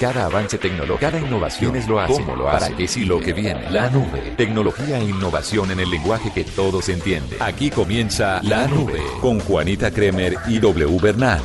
Cada 0.00 0.26
avance 0.26 0.58
tecnológico, 0.58 0.98
cada 0.98 1.18
innovación 1.18 1.74
es 1.74 1.88
lo 1.88 1.98
hace, 1.98 2.12
cómo 2.12 2.36
lo 2.36 2.50
hace, 2.50 2.66
para 2.66 2.76
qué 2.76 2.86
sí 2.86 3.06
lo 3.06 3.18
que 3.18 3.32
viene. 3.32 3.70
La 3.70 3.88
nube. 3.88 4.34
Tecnología 4.36 4.98
e 4.98 5.04
innovación 5.04 5.70
en 5.70 5.80
el 5.80 5.90
lenguaje 5.90 6.30
que 6.34 6.44
todos 6.44 6.90
entienden. 6.90 7.38
Aquí 7.40 7.70
comienza 7.70 8.40
La 8.42 8.66
Nube 8.66 9.00
con 9.22 9.40
Juanita 9.40 9.90
Kremer 9.90 10.36
y 10.48 10.58
W 10.58 10.98
Bernal. 11.00 11.40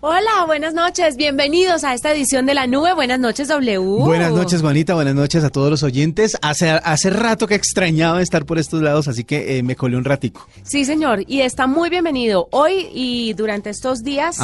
Hola, 0.00 0.44
buenas 0.46 0.74
noches. 0.74 1.16
Bienvenidos 1.16 1.82
a 1.82 1.94
esta 1.94 2.12
edición 2.12 2.44
de 2.44 2.52
La 2.52 2.66
Nube. 2.66 2.92
Buenas 2.92 3.18
noches, 3.18 3.48
W. 3.48 3.78
Buenas 3.78 4.30
noches, 4.30 4.60
Juanita. 4.60 4.92
Buenas 4.92 5.14
noches 5.14 5.42
a 5.42 5.48
todos 5.48 5.70
los 5.70 5.82
oyentes. 5.82 6.36
Hace, 6.42 6.68
hace 6.68 7.08
rato 7.08 7.46
que 7.46 7.54
extrañaba 7.54 8.20
estar 8.20 8.44
por 8.44 8.58
estos 8.58 8.82
lados, 8.82 9.08
así 9.08 9.24
que 9.24 9.56
eh, 9.56 9.62
me 9.62 9.74
colé 9.74 9.96
un 9.96 10.04
ratico. 10.04 10.46
Sí, 10.64 10.84
señor. 10.84 11.24
Y 11.26 11.40
está 11.40 11.66
muy 11.66 11.88
bienvenido. 11.88 12.46
Hoy 12.50 12.88
y 12.92 13.32
durante 13.32 13.70
estos 13.70 14.02
días, 14.02 14.38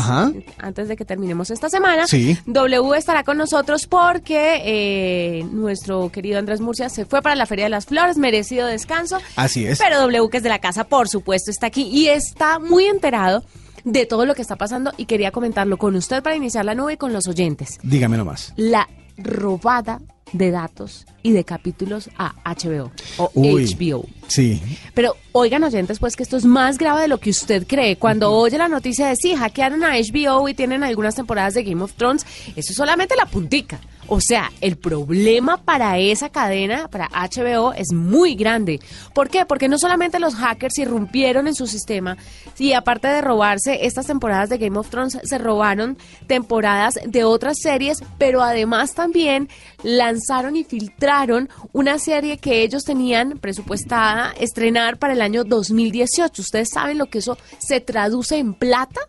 antes 0.56 0.88
de 0.88 0.96
que 0.96 1.04
terminemos 1.04 1.50
esta 1.50 1.68
semana, 1.68 2.06
W 2.46 2.94
estará 2.96 3.22
con 3.22 3.36
nosotros 3.36 3.86
porque 3.86 4.62
eh, 4.64 5.44
nuestro 5.52 6.10
querido 6.10 6.38
Andrés 6.38 6.62
Murcia 6.62 6.88
se 6.88 7.04
fue 7.04 7.20
para 7.20 7.36
la 7.36 7.44
Feria 7.44 7.66
de 7.66 7.70
las 7.70 7.84
Flores, 7.84 8.16
merecido 8.16 8.66
descanso. 8.66 9.18
Así 9.36 9.66
es. 9.66 9.78
Pero 9.78 10.00
W, 10.00 10.30
que 10.30 10.38
es 10.38 10.42
de 10.42 10.48
la 10.48 10.60
casa, 10.60 10.84
por 10.84 11.10
supuesto, 11.10 11.50
está 11.50 11.66
aquí 11.66 11.82
y 11.82 12.08
está 12.08 12.58
muy 12.58 12.86
enterado 12.86 13.44
de 13.84 14.06
todo 14.06 14.26
lo 14.26 14.34
que 14.34 14.42
está 14.42 14.56
pasando 14.56 14.92
y 14.96 15.06
quería 15.06 15.30
comentarlo 15.30 15.76
con 15.76 15.96
usted 15.96 16.22
para 16.22 16.36
iniciar 16.36 16.64
la 16.64 16.74
nube 16.74 16.94
y 16.94 16.96
con 16.96 17.12
los 17.12 17.26
oyentes. 17.28 17.78
Dígame 17.82 18.16
nomás. 18.16 18.52
La 18.56 18.88
robada 19.16 20.00
de 20.32 20.50
datos 20.50 21.06
y 21.22 21.32
de 21.32 21.44
capítulos 21.44 22.10
a 22.16 22.34
HBO 22.44 22.90
o 23.18 23.30
HBO. 23.34 24.06
Sí. 24.26 24.62
Pero 24.94 25.14
oigan 25.32 25.62
oyentes, 25.62 25.98
pues 25.98 26.16
que 26.16 26.22
esto 26.22 26.36
es 26.36 26.44
más 26.44 26.78
grave 26.78 27.02
de 27.02 27.08
lo 27.08 27.18
que 27.18 27.30
usted 27.30 27.66
cree. 27.66 27.96
Cuando 27.96 28.32
oye 28.32 28.56
la 28.58 28.68
noticia 28.68 29.08
de 29.08 29.16
sí, 29.16 29.34
hackearon 29.34 29.84
a 29.84 29.94
HBO 29.96 30.48
y 30.48 30.54
tienen 30.54 30.82
algunas 30.82 31.14
temporadas 31.14 31.54
de 31.54 31.64
Game 31.64 31.82
of 31.82 31.92
Thrones, 31.94 32.24
eso 32.56 32.72
es 32.72 32.76
solamente 32.76 33.14
la 33.16 33.26
puntica. 33.26 33.80
O 34.14 34.20
sea, 34.20 34.52
el 34.60 34.76
problema 34.76 35.56
para 35.56 35.96
esa 35.96 36.28
cadena, 36.28 36.86
para 36.88 37.08
HBO, 37.08 37.72
es 37.72 37.94
muy 37.94 38.34
grande. 38.34 38.78
¿Por 39.14 39.30
qué? 39.30 39.46
Porque 39.46 39.70
no 39.70 39.78
solamente 39.78 40.18
los 40.18 40.34
hackers 40.34 40.76
irrumpieron 40.76 41.48
en 41.48 41.54
su 41.54 41.66
sistema, 41.66 42.18
y 42.58 42.74
aparte 42.74 43.08
de 43.08 43.22
robarse 43.22 43.86
estas 43.86 44.04
temporadas 44.04 44.50
de 44.50 44.58
Game 44.58 44.78
of 44.78 44.90
Thrones, 44.90 45.18
se 45.22 45.38
robaron 45.38 45.96
temporadas 46.26 46.98
de 47.06 47.24
otras 47.24 47.56
series, 47.62 48.04
pero 48.18 48.42
además 48.42 48.92
también 48.92 49.48
lanzaron 49.82 50.56
y 50.56 50.64
filtraron 50.64 51.48
una 51.72 51.98
serie 51.98 52.36
que 52.36 52.64
ellos 52.64 52.84
tenían 52.84 53.38
presupuestada 53.38 54.34
estrenar 54.38 54.98
para 54.98 55.14
el 55.14 55.22
año 55.22 55.42
2018. 55.42 56.42
¿Ustedes 56.42 56.68
saben 56.68 56.98
lo 56.98 57.06
que 57.06 57.20
eso 57.20 57.38
se 57.58 57.80
traduce 57.80 58.36
en 58.36 58.52
plata? 58.52 59.00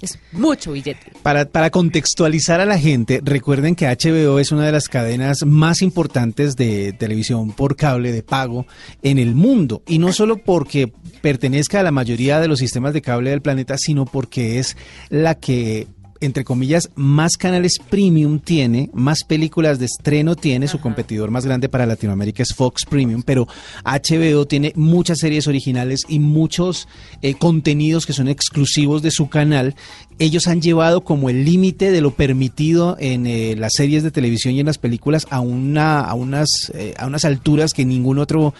Es 0.00 0.18
mucho 0.32 0.72
billete. 0.72 1.12
Para, 1.22 1.46
para 1.46 1.70
contextualizar 1.70 2.60
a 2.60 2.64
la 2.64 2.78
gente, 2.78 3.20
recuerden 3.24 3.74
que 3.74 3.86
HBO 3.86 4.38
es 4.38 4.52
una 4.52 4.64
de 4.66 4.72
las 4.72 4.88
cadenas 4.88 5.44
más 5.44 5.82
importantes 5.82 6.56
de 6.56 6.92
televisión 6.92 7.52
por 7.52 7.76
cable 7.76 8.12
de 8.12 8.22
pago 8.22 8.66
en 9.02 9.18
el 9.18 9.34
mundo. 9.34 9.82
Y 9.86 9.98
no 9.98 10.12
solo 10.12 10.38
porque 10.38 10.92
pertenezca 11.20 11.80
a 11.80 11.82
la 11.82 11.90
mayoría 11.90 12.40
de 12.40 12.48
los 12.48 12.60
sistemas 12.60 12.94
de 12.94 13.02
cable 13.02 13.30
del 13.30 13.42
planeta, 13.42 13.76
sino 13.76 14.04
porque 14.04 14.58
es 14.58 14.76
la 15.10 15.34
que 15.34 15.88
entre 16.20 16.44
comillas, 16.44 16.90
más 16.94 17.36
canales 17.36 17.78
premium 17.78 18.40
tiene, 18.40 18.90
más 18.92 19.24
películas 19.24 19.78
de 19.78 19.86
estreno 19.86 20.34
tiene, 20.36 20.68
su 20.68 20.80
competidor 20.80 21.30
más 21.30 21.46
grande 21.46 21.68
para 21.68 21.86
Latinoamérica 21.86 22.42
es 22.42 22.54
Fox 22.54 22.84
Premium, 22.84 23.22
pero 23.22 23.46
HBO 23.84 24.46
tiene 24.46 24.72
muchas 24.74 25.18
series 25.18 25.46
originales 25.46 26.00
y 26.08 26.18
muchos 26.18 26.88
eh, 27.22 27.34
contenidos 27.34 28.06
que 28.06 28.12
son 28.12 28.28
exclusivos 28.28 29.02
de 29.02 29.10
su 29.10 29.28
canal. 29.28 29.74
Ellos 30.18 30.48
han 30.48 30.60
llevado 30.60 31.04
como 31.04 31.30
el 31.30 31.44
límite 31.44 31.92
de 31.92 32.00
lo 32.00 32.10
permitido 32.10 32.96
en 32.98 33.26
eh, 33.26 33.54
las 33.56 33.74
series 33.74 34.02
de 34.02 34.10
televisión 34.10 34.54
y 34.54 34.60
en 34.60 34.66
las 34.66 34.78
películas 34.78 35.26
a, 35.30 35.40
una, 35.40 36.00
a, 36.00 36.14
unas, 36.14 36.72
eh, 36.74 36.94
a 36.98 37.06
unas 37.06 37.24
alturas 37.24 37.72
que 37.72 37.84
ningún 37.84 38.18
otro 38.18 38.54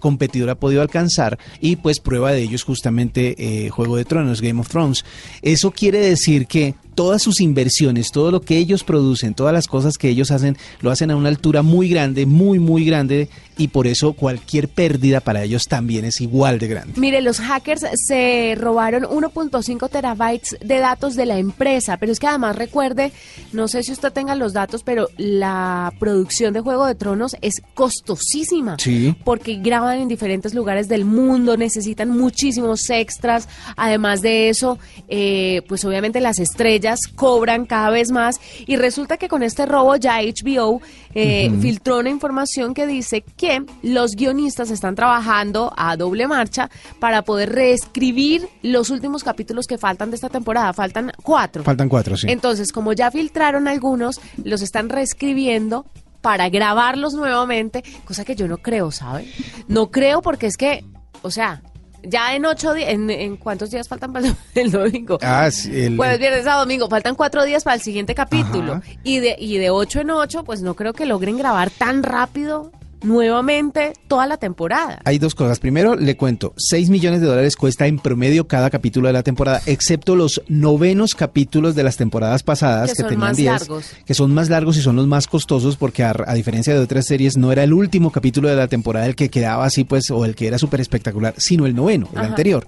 competidor 0.00 0.50
ha 0.50 0.54
podido 0.54 0.82
alcanzar 0.82 1.38
y 1.60 1.76
pues 1.76 2.00
prueba 2.00 2.32
de 2.32 2.42
ello 2.42 2.56
es 2.56 2.62
justamente 2.62 3.68
Juego 3.70 3.96
de 3.96 4.04
Tronos, 4.04 4.40
Game 4.40 4.60
of 4.60 4.68
Thrones. 4.68 5.04
Eso 5.42 5.70
quiere 5.70 5.98
decir 5.98 6.46
que 6.46 6.74
todas 6.96 7.22
sus 7.22 7.40
inversiones, 7.40 8.10
todo 8.10 8.32
lo 8.32 8.40
que 8.40 8.56
ellos 8.56 8.82
producen, 8.82 9.34
todas 9.34 9.52
las 9.52 9.68
cosas 9.68 9.98
que 9.98 10.08
ellos 10.08 10.32
hacen, 10.32 10.56
lo 10.80 10.90
hacen 10.90 11.12
a 11.12 11.16
una 11.16 11.28
altura 11.28 11.62
muy 11.62 11.88
grande, 11.88 12.26
muy, 12.26 12.58
muy 12.58 12.84
grande, 12.84 13.28
y 13.58 13.68
por 13.68 13.86
eso 13.86 14.14
cualquier 14.14 14.68
pérdida 14.68 15.20
para 15.20 15.42
ellos 15.44 15.66
también 15.68 16.04
es 16.06 16.20
igual 16.20 16.58
de 16.58 16.68
grande. 16.68 16.94
Mire, 16.96 17.20
los 17.20 17.38
hackers 17.38 17.84
se 17.94 18.54
robaron 18.58 19.04
1.5 19.04 19.88
terabytes 19.90 20.56
de 20.60 20.78
datos 20.78 21.16
de 21.16 21.26
la 21.26 21.38
empresa, 21.38 21.98
pero 21.98 22.12
es 22.12 22.18
que 22.18 22.26
además 22.26 22.56
recuerde, 22.56 23.12
no 23.52 23.68
sé 23.68 23.82
si 23.82 23.92
usted 23.92 24.12
tenga 24.12 24.34
los 24.34 24.54
datos, 24.54 24.82
pero 24.82 25.08
la 25.18 25.92
producción 25.98 26.54
de 26.54 26.60
Juego 26.60 26.86
de 26.86 26.94
Tronos 26.94 27.36
es 27.42 27.62
costosísima. 27.74 28.76
Sí. 28.78 29.14
Porque 29.24 29.56
graban 29.56 30.00
en 30.00 30.08
diferentes 30.08 30.54
lugares 30.54 30.88
del 30.88 31.04
mundo, 31.04 31.58
necesitan 31.58 32.08
muchísimos 32.08 32.88
extras. 32.88 33.48
Además 33.76 34.22
de 34.22 34.48
eso, 34.48 34.78
eh, 35.08 35.62
pues 35.68 35.84
obviamente 35.84 36.20
las 36.20 36.38
estrellas 36.38 36.85
cobran 37.14 37.66
cada 37.66 37.90
vez 37.90 38.10
más 38.10 38.40
y 38.66 38.76
resulta 38.76 39.16
que 39.16 39.28
con 39.28 39.42
este 39.42 39.66
robo 39.66 39.96
ya 39.96 40.20
HBO 40.20 40.80
eh, 41.14 41.50
filtró 41.60 41.98
una 41.98 42.10
información 42.10 42.74
que 42.74 42.86
dice 42.86 43.22
que 43.22 43.64
los 43.82 44.16
guionistas 44.16 44.70
están 44.70 44.94
trabajando 44.94 45.72
a 45.76 45.96
doble 45.96 46.28
marcha 46.28 46.70
para 46.98 47.22
poder 47.22 47.52
reescribir 47.52 48.48
los 48.62 48.90
últimos 48.90 49.24
capítulos 49.24 49.66
que 49.66 49.78
faltan 49.78 50.10
de 50.10 50.16
esta 50.16 50.28
temporada. 50.28 50.72
Faltan 50.72 51.12
cuatro. 51.22 51.64
Faltan 51.64 51.88
cuatro, 51.88 52.16
sí. 52.16 52.26
Entonces, 52.28 52.72
como 52.72 52.92
ya 52.92 53.10
filtraron 53.10 53.68
algunos, 53.68 54.20
los 54.44 54.62
están 54.62 54.88
reescribiendo 54.88 55.86
para 56.20 56.48
grabarlos 56.48 57.14
nuevamente, 57.14 57.84
cosa 58.04 58.24
que 58.24 58.34
yo 58.34 58.48
no 58.48 58.58
creo, 58.58 58.90
¿sabe? 58.90 59.30
No 59.68 59.90
creo 59.90 60.22
porque 60.22 60.46
es 60.46 60.56
que, 60.56 60.84
o 61.22 61.30
sea, 61.30 61.62
ya 62.02 62.34
en 62.34 62.44
ocho 62.44 62.74
días, 62.74 62.90
en, 62.90 63.36
cuántos 63.36 63.70
días 63.70 63.88
faltan 63.88 64.12
para 64.12 64.34
el 64.54 64.70
domingo? 64.70 65.18
Ah, 65.22 65.50
sí, 65.50 65.84
el, 65.84 65.96
Jueves, 65.96 66.18
viernes, 66.18 66.44
sábado, 66.44 66.62
domingo. 66.62 66.88
Faltan 66.88 67.14
cuatro 67.14 67.44
días 67.44 67.64
para 67.64 67.76
el 67.76 67.82
siguiente 67.82 68.14
capítulo. 68.14 68.82
Y 69.02 69.18
de, 69.18 69.36
y 69.38 69.58
de 69.58 69.70
ocho 69.70 70.00
en 70.00 70.10
ocho, 70.10 70.44
pues 70.44 70.62
no 70.62 70.74
creo 70.74 70.92
que 70.92 71.06
logren 71.06 71.36
grabar 71.38 71.70
tan 71.70 72.02
rápido 72.02 72.72
nuevamente 73.06 73.92
toda 74.08 74.26
la 74.26 74.36
temporada. 74.36 75.00
Hay 75.04 75.18
dos 75.18 75.34
cosas. 75.34 75.60
Primero, 75.60 75.94
le 75.94 76.16
cuento, 76.16 76.52
6 76.56 76.90
millones 76.90 77.20
de 77.20 77.26
dólares 77.26 77.56
cuesta 77.56 77.86
en 77.86 77.98
promedio 77.98 78.46
cada 78.46 78.68
capítulo 78.68 79.06
de 79.06 79.12
la 79.12 79.22
temporada, 79.22 79.62
excepto 79.66 80.16
los 80.16 80.42
novenos 80.48 81.14
capítulos 81.14 81.74
de 81.74 81.84
las 81.84 81.96
temporadas 81.96 82.42
pasadas 82.42 82.94
que, 82.94 83.04
tenían 83.04 83.34
10, 83.34 83.68
que 84.04 84.14
son 84.14 84.34
más 84.34 84.50
largos 84.50 84.76
y 84.76 84.82
son 84.82 84.96
los 84.96 85.06
más 85.06 85.26
costosos 85.26 85.76
porque 85.76 86.02
a, 86.04 86.14
diferencia 86.34 86.74
de 86.74 86.80
otras 86.80 87.06
series 87.06 87.36
no 87.36 87.52
era 87.52 87.62
el 87.62 87.72
último 87.72 88.10
capítulo 88.10 88.48
de 88.48 88.56
la 88.56 88.68
temporada 88.68 89.06
el 89.06 89.14
que 89.14 89.30
quedaba 89.30 89.64
así 89.64 89.84
pues 89.84 90.10
o 90.10 90.24
el 90.24 90.34
que 90.34 90.48
era 90.48 90.58
súper 90.58 90.80
espectacular, 90.80 91.34
sino 91.38 91.66
el 91.66 91.74
noveno, 91.74 92.08
el 92.12 92.22
anterior. 92.22 92.66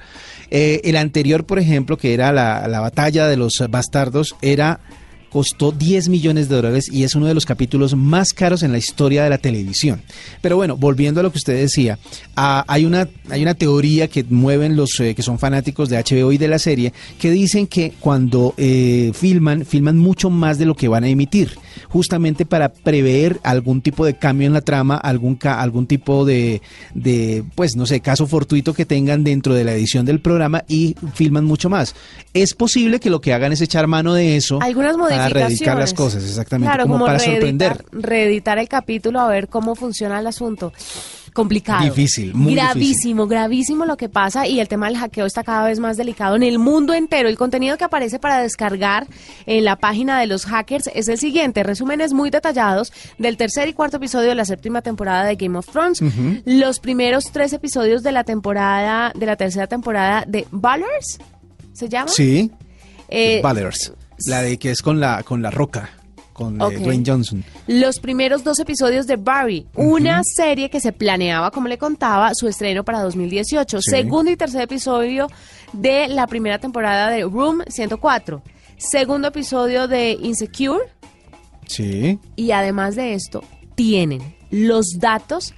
Eh, 0.51 0.81
el 0.85 0.97
anterior, 0.97 1.45
por 1.45 1.59
ejemplo, 1.59 1.99
que 1.99 2.15
era 2.15 2.33
la, 2.33 2.69
la 2.69 2.81
batalla 2.81 3.27
de 3.27 3.37
los 3.37 3.63
bastardos, 3.69 4.37
era 4.41 4.81
costó 5.31 5.73
10 5.73 6.09
millones 6.09 6.49
de 6.49 6.57
dólares 6.57 6.87
y 6.91 7.05
es 7.05 7.15
uno 7.15 7.27
de 7.27 7.35
los 7.35 7.47
capítulos 7.47 7.95
más 7.95 8.33
caros 8.33 8.63
en 8.63 8.73
la 8.73 8.79
historia 8.79 9.25
de 9.25 9.31
la 9.31 9.39
televisión. 9.39 10.03
Pero 10.41 10.57
bueno, 10.57 10.77
volviendo 10.77 11.21
a 11.21 11.23
lo 11.23 11.31
que 11.31 11.39
usted 11.39 11.57
decía, 11.57 11.99
hay, 12.35 12.85
una, 12.85 13.09
hay 13.31 13.43
una 13.43 13.55
teoría 13.55 14.09
que 14.09 14.25
mueven 14.25 14.77
los 14.77 14.99
eh, 15.01 15.15
que 15.15 15.23
son 15.23 15.39
fanáticos 15.39 15.89
de 15.89 15.99
HBO 15.99 16.33
y 16.33 16.39
de 16.39 16.49
la 16.49 16.59
serie 16.59 16.93
que 17.19 17.31
dicen 17.31 17.67
que 17.67 17.93
cuando 18.01 18.55
eh, 18.57 19.13
filman, 19.15 19.65
filman 19.65 19.99
mucho 19.99 20.31
más 20.31 20.59
de 20.59 20.67
lo 20.67 20.75
que 20.75 20.89
van 20.89 21.05
a 21.05 21.09
emitir, 21.09 21.59
justamente 21.89 22.47
para 22.47 22.71
prever 22.71 23.41
algún 23.43 23.81
tipo 23.81 24.05
de 24.05 24.15
cambio 24.15 24.47
en 24.47 24.53
la 24.53 24.61
trama, 24.61 24.97
algún, 24.97 25.39
algún 25.43 25.87
tipo 25.87 26.25
de, 26.25 26.63
de, 26.95 27.45
pues 27.55 27.77
no 27.77 27.87
sé, 27.87 28.01
caso 28.01 28.27
fortuito 28.27 28.75
que 28.75 28.87
tengan 28.87 29.25
dentro 29.25 29.55
de 29.55 29.65
la 29.65 29.73
edición 29.73 30.05
del 30.07 30.21
programa 30.21 30.65
y 30.69 30.95
filman 31.15 31.45
mucho 31.45 31.69
más. 31.69 31.95
Es 32.35 32.55
posible 32.55 33.01
que 33.01 33.11
lo 33.11 33.21
que 33.21 33.33
hagan 33.33 33.53
es 33.53 33.61
echar 33.61 33.87
mano 33.87 34.15
de 34.15 34.37
eso. 34.37 34.61
Algunas 34.63 34.97
para 34.97 35.29
reeditar 35.29 35.79
las 35.79 35.95
cosas, 35.95 36.25
exactamente, 36.25 36.77
como, 36.83 37.05
para 37.05 37.19
sorprender. 37.19 37.85
Reeditar 37.93 38.59
el 38.59 38.69
capítulo 38.69 39.21
a 39.21 39.29
ver 39.29 39.49
cómo 39.49 39.75
funciona 39.75 40.19
el 40.21 40.27
asunto. 40.27 40.73
Complicado. 41.33 41.85
Difícil, 41.85 42.35
muy 42.35 42.55
Gravísimo, 42.55 43.27
gravísimo 43.27 43.85
lo 43.85 43.97
que 43.97 44.09
pasa 44.09 44.47
y 44.47 44.61
el 44.61 44.69
tema 44.69 44.87
del 44.87 44.97
hackeo 44.97 45.27
está 45.27 45.45
cada 45.45 45.67
vez 45.67 45.79
más 45.79 45.97
delicado 45.97 46.37
en 46.37 46.43
el 46.43 46.59
mundo 46.59 46.95
entero. 46.95 47.29
El 47.29 47.37
contenido 47.37 47.77
que 47.77 47.85
aparece 47.85 48.19
para 48.19 48.41
descargar 48.41 49.07
en 49.47 49.65
la 49.65 49.77
página 49.77 50.19
de 50.21 50.27
los 50.27 50.47
hackers 50.47 50.91
es 50.95 51.09
el 51.09 51.19
siguiente, 51.19 51.63
resúmenes 51.63 52.13
muy 52.13 52.31
detallados 52.31 52.93
del 53.19 53.37
tercer 53.37 53.69
y 53.69 53.73
cuarto 53.73 53.99
episodio 53.99 54.29
de 54.31 54.35
la 54.35 54.45
séptima 54.45 54.83
temporada 54.83 55.25
de 55.25 55.37
Game 55.37 55.59
of 55.59 55.67
Thrones, 55.67 56.03
los 56.45 56.81
primeros 56.81 57.27
tres 57.33 57.53
episodios 57.53 58.03
de 58.03 58.13
la 58.13 58.25
temporada, 58.25 59.13
de 59.15 59.27
la 59.27 59.37
tercera 59.37 59.67
temporada 59.67 60.25
de 60.27 60.47
Ballers, 60.51 61.19
¿se 61.73 61.89
llama? 61.89 62.09
Sí. 62.09 62.51
Eh, 63.09 63.41
Ballers. 63.43 63.93
La 64.27 64.43
de 64.43 64.59
que 64.59 64.71
es 64.71 64.83
con 64.83 64.99
la, 64.99 65.23
con 65.23 65.43
la 65.43 65.51
roca 65.51 65.91
con 66.39 66.61
eh, 66.61 66.79
Dwayne 66.79 67.03
Johnson. 67.05 67.45
Los 67.67 67.99
primeros 67.99 68.45
dos 68.45 68.61
episodios 68.61 69.09
de 69.09 69.17
Barry, 69.17 69.67
una 69.75 70.23
serie 70.23 70.71
que 70.71 70.79
se 70.79 70.93
planeaba, 70.93 71.51
como 71.51 71.67
le 71.67 71.79
contaba, 71.79 72.31
su 72.33 72.47
estreno 72.47 72.85
para 72.85 73.03
2018. 73.03 73.81
Segundo 73.83 74.31
y 74.31 74.37
tercer 74.37 74.63
episodio 74.63 75.27
de 75.73 76.07
la 76.07 76.29
primera 76.29 76.61
temporada 76.61 77.11
de 77.11 77.23
Room 77.23 77.63
104. 77.67 78.41
Segundo 78.77 79.29
episodio 79.29 79.89
de 79.89 80.13
Insecure 80.13 80.85
Sí. 81.67 82.21
Y 82.37 82.53
además 82.53 82.95
de 82.95 83.15
esto, 83.15 83.43
tienen 83.75 84.23
los 84.51 84.87
datos 84.99 85.55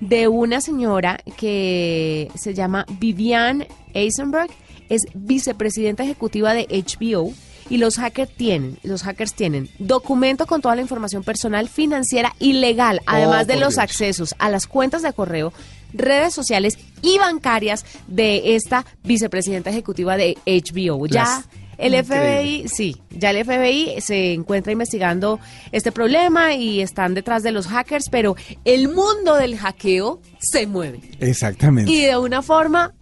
de 0.00 0.28
una 0.28 0.62
señora 0.62 1.20
que 1.36 2.30
se 2.34 2.54
llama 2.54 2.86
Vivian 2.98 3.66
Eisenberg, 3.92 4.50
es 4.88 5.02
vicepresidenta 5.14 6.02
ejecutiva 6.02 6.54
de 6.54 6.66
HBO 6.66 7.32
y 7.72 7.78
los 7.78 7.96
hackers 7.96 8.30
tienen, 8.36 8.78
los 8.82 9.02
hackers 9.02 9.32
tienen 9.32 9.70
documento 9.78 10.46
con 10.46 10.60
toda 10.60 10.74
la 10.76 10.82
información 10.82 11.24
personal, 11.24 11.70
financiera 11.70 12.34
y 12.38 12.52
legal, 12.52 13.00
además 13.06 13.46
de 13.46 13.54
por 13.54 13.62
los 13.62 13.74
Dios. 13.76 13.82
accesos 13.82 14.34
a 14.38 14.50
las 14.50 14.66
cuentas 14.66 15.00
de 15.00 15.10
correo, 15.14 15.54
redes 15.94 16.34
sociales 16.34 16.76
y 17.00 17.16
bancarias 17.16 17.86
de 18.08 18.56
esta 18.56 18.84
vicepresidenta 19.04 19.70
ejecutiva 19.70 20.18
de 20.18 20.36
HBO. 20.44 21.06
Ya 21.06 21.42
el 21.78 21.94
Increíble. 21.94 22.64
FBI, 22.64 22.68
sí, 22.68 22.96
ya 23.08 23.30
el 23.30 23.42
FBI 23.42 24.02
se 24.02 24.34
encuentra 24.34 24.70
investigando 24.70 25.40
este 25.72 25.92
problema 25.92 26.52
y 26.52 26.82
están 26.82 27.14
detrás 27.14 27.42
de 27.42 27.52
los 27.52 27.68
hackers, 27.68 28.10
pero 28.10 28.36
el 28.66 28.88
mundo 28.90 29.34
del 29.36 29.56
hackeo 29.56 30.20
se 30.38 30.66
mueve 30.66 31.00
Exactamente. 31.20 31.90
y 31.90 32.02
de 32.02 32.18
una 32.18 32.42
forma 32.42 32.92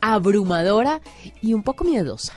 abrumadora 0.00 1.00
y 1.40 1.54
un 1.54 1.62
poco 1.62 1.84
miedosa. 1.84 2.32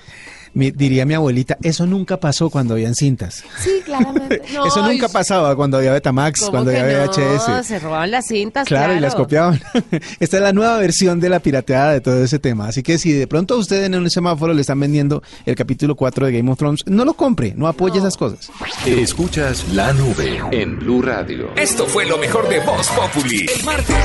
Mi- 0.54 0.72
diría 0.72 1.06
mi 1.06 1.14
abuelita, 1.14 1.58
eso 1.64 1.86
nunca 1.86 2.18
pasó 2.18 2.50
cuando 2.50 2.74
habían 2.74 2.94
cintas. 2.96 3.44
Sí, 3.60 3.70
claramente. 3.86 4.42
No, 4.54 4.66
eso 4.66 4.86
nunca 4.86 5.08
pasaba 5.08 5.56
cuando 5.56 5.78
había 5.78 5.94
Betamax, 5.94 6.40
¿cómo 6.42 6.52
cuando 6.52 6.72
había 6.72 7.06
no? 7.06 7.12
VHS. 7.12 7.66
Se 7.66 7.80
robaban 7.80 8.12
las 8.12 8.28
cintas, 8.28 8.68
Claro, 8.68 8.86
claro. 8.88 8.98
y 8.98 9.02
las 9.02 9.16
copiaban. 9.16 9.62
Esta 10.20 10.38
es 10.38 10.44
la 10.44 10.52
nueva 10.52 10.78
versión 10.78 11.20
de 11.20 11.30
la 11.30 11.40
pirateada 11.40 11.94
de 11.94 12.02
todo 12.02 12.22
ese 12.24 12.40
tema. 12.40 12.68
Así 12.68 12.84
que 12.84 12.98
si 12.98 13.12
de 13.14 13.28
pronto 13.28 13.54
a 13.54 13.58
usted 13.58 13.84
en 13.86 13.96
un 13.96 14.10
semáforo 14.10 14.54
le 14.54 14.62
están 14.62 14.80
vendiendo 14.80 15.24
el 15.46 15.56
capítulo 15.56 15.96
4 15.96 16.26
de 16.28 16.32
Game 16.34 16.52
of 16.52 16.58
Thrones, 16.58 16.82
no 16.86 17.06
lo 17.06 17.14
compre, 17.14 17.54
no 17.56 17.68
apoye 17.68 18.00
esas 18.00 18.18
cosas. 18.18 18.50
Escuchas 18.86 19.66
la 19.74 19.94
nube 19.94 20.42
en 20.52 20.78
Blue 20.80 21.02
Radio. 21.02 21.50
Esto 21.56 21.86
fue 21.86 22.06
lo 22.06 22.18
mejor 22.18 22.50
de 22.50 22.60
Voz 22.60 22.88
Populi. 22.90 23.46
El 23.58 23.64
martes. 23.66 23.96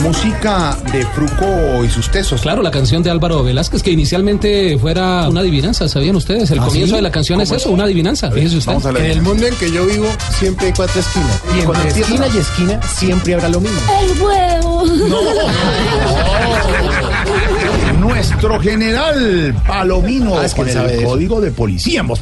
Música 0.00 0.76
de 0.92 1.04
Fruco 1.06 1.84
y 1.84 1.88
sus 1.88 2.10
tesos. 2.10 2.40
Claro, 2.42 2.62
la 2.62 2.70
canción 2.70 3.02
de 3.02 3.10
Álvaro 3.10 3.44
Velázquez, 3.44 3.82
que 3.82 3.90
inicialmente 3.90 4.78
fuera 4.78 5.28
una 5.28 5.41
adivinanza, 5.42 5.88
¿sabían 5.88 6.16
ustedes? 6.16 6.50
El 6.50 6.60
¿Ah, 6.60 6.64
comienzo 6.66 6.90
sí? 6.92 6.96
de 6.96 7.02
la 7.02 7.10
canción 7.12 7.40
es 7.40 7.50
eso, 7.50 7.70
una 7.70 7.84
adivinanza. 7.84 8.30
Fíjese 8.30 8.56
usted. 8.58 8.72
Vamos 8.72 8.86
a 8.86 8.90
En 8.90 8.96
el 9.06 9.22
mundo 9.22 9.46
en 9.46 9.54
que 9.56 9.70
yo 9.70 9.86
vivo 9.86 10.06
siempre 10.38 10.66
hay 10.68 10.72
cuatro 10.72 11.00
esquinas. 11.00 11.40
Y 11.56 11.60
entre 11.60 11.88
esquina 12.00 12.26
y 12.34 12.38
esquina 12.38 12.80
siempre 12.82 13.34
habrá 13.34 13.48
lo 13.48 13.60
mismo. 13.60 13.78
Nuestro 18.00 18.58
general 18.60 19.54
Palomino 19.66 20.38
Ah, 20.38 20.46
es 20.46 20.54
que 20.54 20.60
con 20.60 20.68
el 20.68 20.74
sabe 20.74 20.88
de 20.92 20.98
eso. 20.98 21.06
código 21.08 21.40
de 21.40 21.50
policía 21.52 22.00
en 22.00 22.08
Voz. 22.08 22.20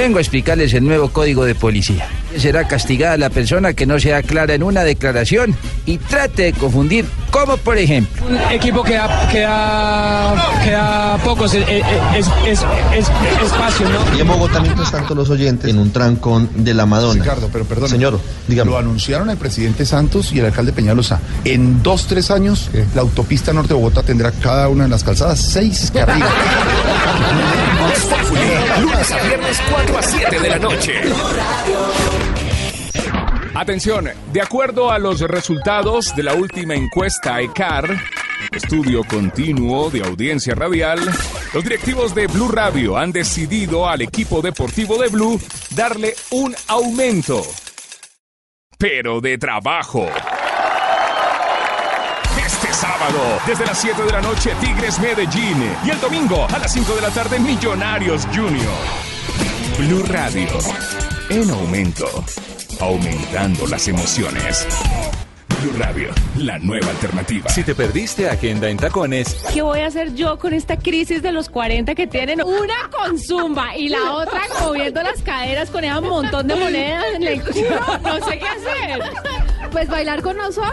Vengo 0.00 0.16
a 0.16 0.22
explicarles 0.22 0.72
el 0.72 0.82
nuevo 0.86 1.10
código 1.10 1.44
de 1.44 1.54
policía. 1.54 2.08
Será 2.38 2.66
castigada 2.66 3.18
la 3.18 3.28
persona 3.28 3.74
que 3.74 3.84
no 3.84 4.00
sea 4.00 4.22
clara 4.22 4.54
en 4.54 4.62
una 4.62 4.82
declaración 4.82 5.54
y 5.84 5.98
trate 5.98 6.44
de 6.44 6.52
confundir, 6.54 7.04
como 7.30 7.58
por 7.58 7.76
ejemplo. 7.76 8.24
Un 8.26 8.36
equipo 8.50 8.82
que 8.82 8.94
da, 8.94 9.28
que 9.30 9.40
da, 9.40 10.34
que 10.64 10.70
da 10.70 11.18
pocos 11.22 11.52
es, 11.52 11.66
es, 11.68 12.26
es- 12.46 13.10
espacio, 13.44 13.86
¿no? 13.90 14.16
Y 14.16 14.22
en 14.22 14.26
Bogotá, 14.28 14.60
mientras 14.60 14.90
tanto, 14.90 15.14
los 15.14 15.28
oyentes 15.28 15.68
en 15.68 15.78
un 15.78 15.92
trancón 15.92 16.48
de 16.54 16.72
la 16.72 16.86
Madonna. 16.86 17.22
Ricardo, 17.22 17.50
pero 17.52 17.66
perdón. 17.66 17.90
Señor, 17.90 18.18
dígame. 18.48 18.70
Lo 18.70 18.78
anunciaron 18.78 19.28
el 19.28 19.36
presidente 19.36 19.84
Santos 19.84 20.32
y 20.32 20.38
el 20.38 20.46
alcalde 20.46 20.72
Peñalosa. 20.72 21.20
En 21.44 21.82
dos, 21.82 22.06
tres 22.06 22.30
años, 22.30 22.70
la 22.94 23.02
autopista 23.02 23.52
norte 23.52 23.68
de 23.68 23.74
Bogotá 23.74 24.02
tendrá 24.02 24.32
cada 24.32 24.68
una 24.70 24.84
de 24.84 24.90
las 24.90 25.04
calzadas 25.04 25.40
seis 25.40 25.90
carriles. 25.92 26.26
Lunes 28.80 29.10
a 29.12 29.18
viernes 29.26 29.58
4 29.90 29.98
a 29.98 30.02
7 30.02 30.40
de 30.40 30.48
la 30.48 30.58
noche. 30.58 30.92
Atención, 33.54 34.08
de 34.32 34.40
acuerdo 34.40 34.90
a 34.90 34.98
los 34.98 35.20
resultados 35.20 36.14
de 36.14 36.22
la 36.22 36.34
última 36.34 36.74
encuesta 36.74 37.40
ECAR, 37.40 38.00
estudio 38.52 39.02
continuo 39.04 39.90
de 39.90 40.02
audiencia 40.04 40.54
radial, 40.54 41.00
los 41.52 41.64
directivos 41.64 42.14
de 42.14 42.26
Blue 42.28 42.48
Radio 42.48 42.96
han 42.96 43.10
decidido 43.10 43.88
al 43.88 44.02
equipo 44.02 44.40
deportivo 44.40 44.96
de 44.98 45.08
Blue 45.08 45.40
darle 45.74 46.14
un 46.30 46.54
aumento, 46.68 47.42
pero 48.78 49.20
de 49.20 49.38
trabajo. 49.38 50.06
Este 52.46 52.72
sábado, 52.72 53.40
desde 53.46 53.66
las 53.66 53.80
7 53.80 54.02
de 54.02 54.12
la 54.12 54.20
noche, 54.20 54.52
Tigres 54.60 55.00
Medellín. 55.00 55.76
Y 55.84 55.90
el 55.90 56.00
domingo, 56.00 56.46
a 56.48 56.58
las 56.58 56.72
5 56.72 56.94
de 56.94 57.00
la 57.00 57.10
tarde, 57.10 57.38
Millonarios 57.40 58.26
Junior. 58.32 59.09
Blue 59.78 60.02
Radio, 60.08 60.48
en 61.30 61.50
aumento. 61.50 62.06
Aumentando 62.80 63.66
las 63.66 63.88
emociones. 63.88 64.66
Blue 65.62 65.72
Radio, 65.78 66.08
la 66.38 66.58
nueva 66.58 66.88
alternativa. 66.90 67.50
Si 67.50 67.62
te 67.62 67.74
perdiste 67.74 68.28
Agenda 68.28 68.68
en 68.68 68.78
Tacones, 68.78 69.34
¿Qué 69.52 69.60
voy 69.62 69.80
a 69.80 69.86
hacer 69.86 70.14
yo 70.14 70.38
con 70.38 70.54
esta 70.54 70.76
crisis 70.78 71.22
de 71.22 71.32
los 71.32 71.48
40 71.50 71.94
que 71.94 72.06
tienen? 72.06 72.42
Una 72.42 72.88
con 72.90 73.18
zumba 73.18 73.76
y 73.76 73.88
la 73.88 74.12
otra 74.14 74.40
moviendo 74.62 75.02
las 75.02 75.20
caderas 75.22 75.70
con 75.70 75.84
ese 75.84 76.00
montón 76.00 76.46
de 76.46 76.54
monedas 76.54 77.04
en 77.14 77.22
el 77.24 77.38
No 77.38 78.26
sé 78.26 78.38
qué 78.38 78.48
hacer. 78.48 79.02
Pues 79.70 79.88
bailar 79.88 80.22
con 80.22 80.36
nosotros. 80.36 80.72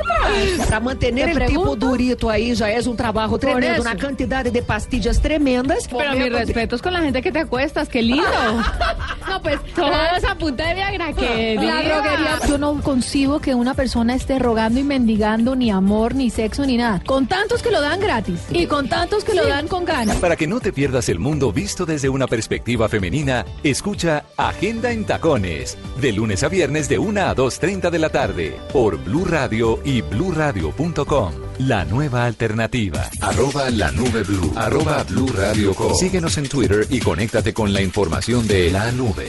Para 0.58 0.80
mantener 0.80 1.34
Te 1.34 1.44
el 1.44 1.50
tipo 1.50 1.76
durito 1.76 2.30
ahí 2.30 2.54
ya 2.56 2.72
es 2.72 2.88
un 2.88 2.98
trabajo 2.98 3.38
tremendo, 3.38 3.82
una 3.82 3.96
cantidad 3.96 4.44
de 4.44 4.62
pastillas 4.62 5.22
tremendas. 5.22 5.88
Pero 5.88 6.14
mis 6.14 6.32
respetos 6.32 6.82
con 6.82 6.94
la 6.94 7.02
gente 7.02 7.22
que 7.22 7.32
te 7.32 7.40
acuestas, 7.40 7.90
qué 7.90 8.02
lindo. 8.02 8.28
No, 9.28 9.42
pues 9.42 9.60
todos 9.76 10.24
a 10.24 10.36
punta 10.38 10.68
de 10.68 10.76
Viagra, 10.76 11.14
que 11.14 11.56
La 11.56 11.82
droguería. 11.82 12.40
Yo 12.48 12.58
no 12.58 12.82
concibo 12.82 13.40
que 13.40 13.56
una 13.56 13.74
persona 13.74 14.16
esté 14.16 14.40
rogando 14.40 14.80
y 14.80 14.84
mendigando 14.84 15.56
ni 15.56 15.72
amor, 15.72 16.16
ni 16.16 16.30
sexo, 16.30 16.66
ni 16.66 16.78
nada. 16.78 17.02
Con 17.06 17.28
tantos 17.28 17.62
que 17.62 17.72
lo 17.72 17.82
dan 17.82 18.00
gratis 18.00 18.40
y 18.52 18.68
con 18.68 18.88
tantos 18.90 19.24
que 19.24 19.34
lo 19.34 19.48
dan 19.48 19.68
con 19.68 19.86
ganas. 19.86 20.18
para 20.18 20.36
que 20.36 20.48
no 20.48 20.60
te 20.60 20.74
pierdas 20.74 21.10
el 21.10 21.20
mundo 21.20 21.52
visto 21.52 21.86
desde 21.86 22.10
una 22.10 22.28
perspectiva 22.28 22.90
femenina, 22.90 23.46
escucha 23.64 24.26
Agenda 24.38 24.92
en 24.92 25.06
Tacones, 25.06 25.78
de 26.00 26.12
lunes 26.14 26.44
a 26.44 26.50
viernes 26.50 26.90
de 26.90 27.00
1 27.00 27.22
a 27.22 27.36
2.30 27.36 27.90
de 27.90 28.00
la 28.00 28.10
tarde, 28.10 28.58
por 28.72 28.98
Blue 29.04 29.26
Radio 29.26 29.80
y 29.84 30.02
bluradio.com. 30.02 31.47
La 31.60 31.84
nueva 31.86 32.26
alternativa. 32.26 33.10
Arroba 33.22 33.70
la 33.72 33.92
nube 33.92 34.22
blue. 34.24 34.52
Arroba 34.56 35.04
blue 35.04 35.28
radio 35.36 35.74
com. 35.74 35.94
Síguenos 35.96 36.38
en 36.38 36.48
Twitter 36.48 36.86
y 36.90 37.00
conéctate 37.00 37.54
con 37.54 37.74
la 37.74 37.82
información 37.82 38.48
de 38.48 38.70
la 38.70 38.92
nube. 38.92 39.26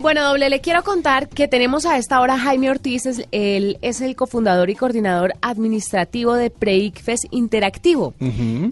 Bueno, 0.00 0.22
doble, 0.22 0.48
le 0.48 0.60
quiero 0.60 0.84
contar 0.84 1.28
que 1.28 1.48
tenemos 1.48 1.84
a 1.84 1.98
esta 1.98 2.20
hora 2.20 2.38
Jaime 2.38 2.70
Ortiz, 2.70 3.04
es- 3.06 3.24
él 3.32 3.78
es 3.82 4.00
el 4.00 4.14
cofundador 4.14 4.70
y 4.70 4.76
coordinador 4.76 5.32
administrativo 5.42 6.34
de 6.34 6.50
PreICFES 6.50 7.22
Interactivo. 7.32 8.14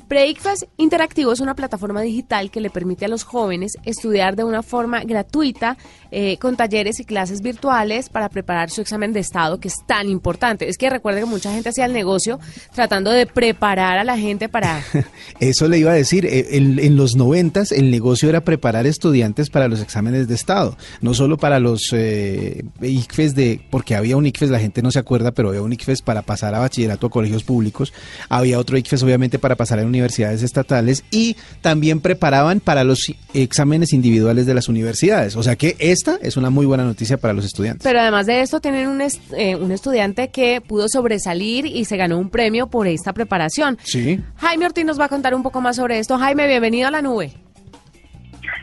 PreICFES 0.06 0.66
Interactivo 0.76 1.32
es 1.32 1.40
una 1.40 1.56
plataforma 1.56 2.00
digital 2.02 2.52
que 2.52 2.60
le 2.60 2.70
permite 2.70 3.06
a 3.06 3.08
los 3.08 3.24
jóvenes 3.24 3.72
estudiar 3.84 4.36
de 4.36 4.44
una 4.44 4.62
forma 4.62 5.02
gratuita 5.02 5.76
eh, 6.18 6.38
con 6.38 6.56
talleres 6.56 6.98
y 6.98 7.04
clases 7.04 7.42
virtuales 7.42 8.08
para 8.08 8.30
preparar 8.30 8.70
su 8.70 8.80
examen 8.80 9.12
de 9.12 9.20
estado, 9.20 9.60
que 9.60 9.68
es 9.68 9.84
tan 9.86 10.08
importante. 10.08 10.66
Es 10.66 10.78
que 10.78 10.88
recuerden 10.88 11.24
que 11.24 11.28
mucha 11.28 11.52
gente 11.52 11.68
hacía 11.68 11.84
el 11.84 11.92
negocio 11.92 12.40
tratando 12.74 13.10
de 13.10 13.26
preparar 13.26 13.98
a 13.98 14.02
la 14.02 14.16
gente 14.16 14.48
para... 14.48 14.82
Eso 15.40 15.68
le 15.68 15.76
iba 15.76 15.90
a 15.90 15.94
decir, 15.94 16.24
eh, 16.24 16.56
en, 16.56 16.96
los 16.96 17.16
noventas 17.16 17.70
el 17.70 17.90
negocio 17.90 18.30
era 18.30 18.40
preparar 18.40 18.86
estudiantes 18.86 19.50
para 19.50 19.68
los 19.68 19.82
exámenes 19.82 20.26
de 20.26 20.34
Estado, 20.36 20.78
no 21.02 21.12
solo 21.12 21.36
para 21.36 21.60
los 21.60 21.90
eh, 21.92 22.64
ICFES 22.80 23.34
de, 23.34 23.60
porque 23.68 23.94
había 23.94 24.16
un 24.16 24.24
ICFES, 24.24 24.48
la 24.48 24.58
gente 24.58 24.80
no 24.80 24.90
se 24.90 25.00
acuerda, 25.00 25.32
pero 25.32 25.50
había 25.50 25.60
un 25.60 25.74
ICFES 25.74 26.00
para 26.00 26.22
pasar 26.22 26.54
a 26.54 26.60
bachillerato 26.60 27.08
a 27.08 27.10
colegios 27.10 27.44
públicos, 27.44 27.92
había 28.30 28.58
otro 28.58 28.78
ICFES 28.78 29.02
obviamente 29.02 29.38
para 29.38 29.56
pasar 29.56 29.80
a 29.80 29.84
universidades 29.84 30.42
estatales 30.42 31.04
y 31.10 31.36
también 31.60 32.00
preparaban 32.00 32.60
para 32.60 32.84
los 32.84 33.12
exámenes 33.34 33.92
individuales 33.92 34.46
de 34.46 34.54
las 34.54 34.70
universidades. 34.70 35.36
O 35.36 35.42
sea 35.42 35.56
que 35.56 35.76
esta 36.14 36.26
es 36.26 36.36
una 36.36 36.50
muy 36.50 36.66
buena 36.66 36.84
noticia 36.84 37.16
para 37.16 37.32
los 37.34 37.44
estudiantes. 37.44 37.82
Pero 37.82 38.00
además 38.00 38.26
de 38.26 38.40
esto, 38.40 38.60
tienen 38.60 38.88
un, 38.88 39.00
est- 39.00 39.32
eh, 39.36 39.56
un 39.56 39.72
estudiante 39.72 40.28
que 40.30 40.60
pudo 40.60 40.88
sobresalir 40.88 41.66
y 41.66 41.84
se 41.84 41.96
ganó 41.96 42.18
un 42.18 42.30
premio 42.30 42.66
por 42.68 42.86
esta 42.86 43.12
preparación. 43.12 43.78
Sí. 43.82 44.20
Jaime 44.36 44.66
Ortiz 44.66 44.84
nos 44.84 45.00
va 45.00 45.06
a 45.06 45.08
contar 45.08 45.34
un 45.34 45.42
poco 45.42 45.60
más 45.60 45.76
sobre 45.76 45.98
esto. 45.98 46.16
Jaime, 46.18 46.46
bienvenido 46.46 46.88
a 46.88 46.90
la 46.90 47.02
nube. 47.02 47.32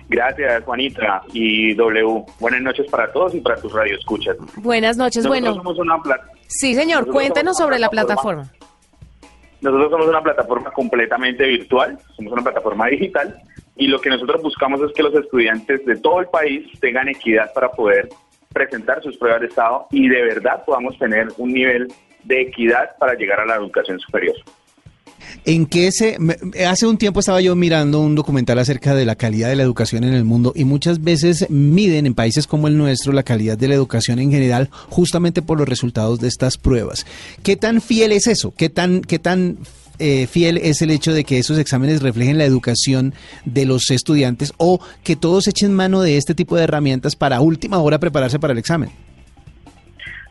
Gracias, 0.09 0.63
Juanita 0.63 1.23
y 1.33 1.73
W. 1.75 2.23
Buenas 2.39 2.61
noches 2.61 2.85
para 2.91 3.11
todos 3.11 3.33
y 3.33 3.39
para 3.39 3.55
tus 3.55 3.73
radioescuchas. 3.73 4.35
Buenas 4.57 4.95
noches. 4.97 5.23
Nosotros 5.23 5.41
Bueno, 5.41 5.55
somos 5.55 5.79
una 5.79 5.95
sí, 6.47 6.75
señor, 6.75 6.99
nosotros 7.01 7.13
cuéntenos 7.15 7.57
sobre 7.57 7.79
la 7.79 7.89
plataforma. 7.89 8.43
plataforma. 8.43 8.69
Nosotros 9.61 9.91
somos 9.91 10.07
una 10.07 10.21
plataforma 10.21 10.71
completamente 10.71 11.45
virtual, 11.45 11.97
somos 12.15 12.33
una 12.33 12.43
plataforma 12.43 12.87
digital 12.87 13.33
y 13.75 13.87
lo 13.87 13.99
que 13.99 14.09
nosotros 14.09 14.41
buscamos 14.41 14.81
es 14.81 14.91
que 14.93 15.03
los 15.03 15.13
estudiantes 15.15 15.85
de 15.85 15.95
todo 15.95 16.19
el 16.19 16.27
país 16.27 16.67
tengan 16.79 17.09
equidad 17.09 17.51
para 17.53 17.71
poder 17.71 18.09
presentar 18.53 19.01
sus 19.01 19.17
pruebas 19.17 19.41
de 19.41 19.47
estado 19.47 19.87
y 19.91 20.07
de 20.07 20.21
verdad 20.21 20.63
podamos 20.65 20.97
tener 20.99 21.27
un 21.37 21.53
nivel 21.53 21.87
de 22.23 22.41
equidad 22.41 22.95
para 22.99 23.15
llegar 23.15 23.39
a 23.39 23.45
la 23.45 23.55
educación 23.55 23.99
superior. 23.99 24.35
¿En 25.45 25.65
qué 25.65 25.91
se 25.91 26.17
hace 26.65 26.85
un 26.85 26.97
tiempo 26.97 27.19
estaba 27.19 27.41
yo 27.41 27.55
mirando 27.55 27.99
un 27.99 28.15
documental 28.15 28.59
acerca 28.59 28.93
de 28.95 29.05
la 29.05 29.15
calidad 29.15 29.49
de 29.49 29.55
la 29.55 29.63
educación 29.63 30.03
en 30.03 30.13
el 30.13 30.23
mundo 30.23 30.53
y 30.55 30.63
muchas 30.63 31.03
veces 31.03 31.49
miden 31.49 32.05
en 32.05 32.13
países 32.13 32.47
como 32.47 32.67
el 32.67 32.77
nuestro 32.77 33.11
la 33.13 33.23
calidad 33.23 33.57
de 33.57 33.67
la 33.67 33.75
educación 33.75 34.19
en 34.19 34.31
general 34.31 34.69
justamente 34.89 35.41
por 35.41 35.57
los 35.57 35.67
resultados 35.67 36.19
de 36.19 36.27
estas 36.27 36.57
pruebas. 36.57 37.05
¿Qué 37.41 37.55
tan 37.55 37.81
fiel 37.81 38.11
es 38.11 38.27
eso? 38.27 38.53
¿Qué 38.55 38.69
tan 38.69 39.01
qué 39.01 39.19
tan 39.19 39.57
eh, 39.99 40.27
fiel 40.27 40.57
es 40.57 40.81
el 40.81 40.91
hecho 40.91 41.13
de 41.13 41.23
que 41.23 41.37
esos 41.37 41.57
exámenes 41.59 42.01
reflejen 42.01 42.37
la 42.37 42.45
educación 42.45 43.13
de 43.45 43.65
los 43.65 43.91
estudiantes 43.91 44.53
o 44.57 44.79
que 45.03 45.15
todos 45.15 45.47
echen 45.47 45.73
mano 45.73 46.01
de 46.01 46.17
este 46.17 46.35
tipo 46.35 46.55
de 46.55 46.63
herramientas 46.63 47.15
para 47.15 47.41
última 47.41 47.79
hora 47.79 47.99
prepararse 47.99 48.39
para 48.39 48.53
el 48.53 48.59
examen? 48.59 48.89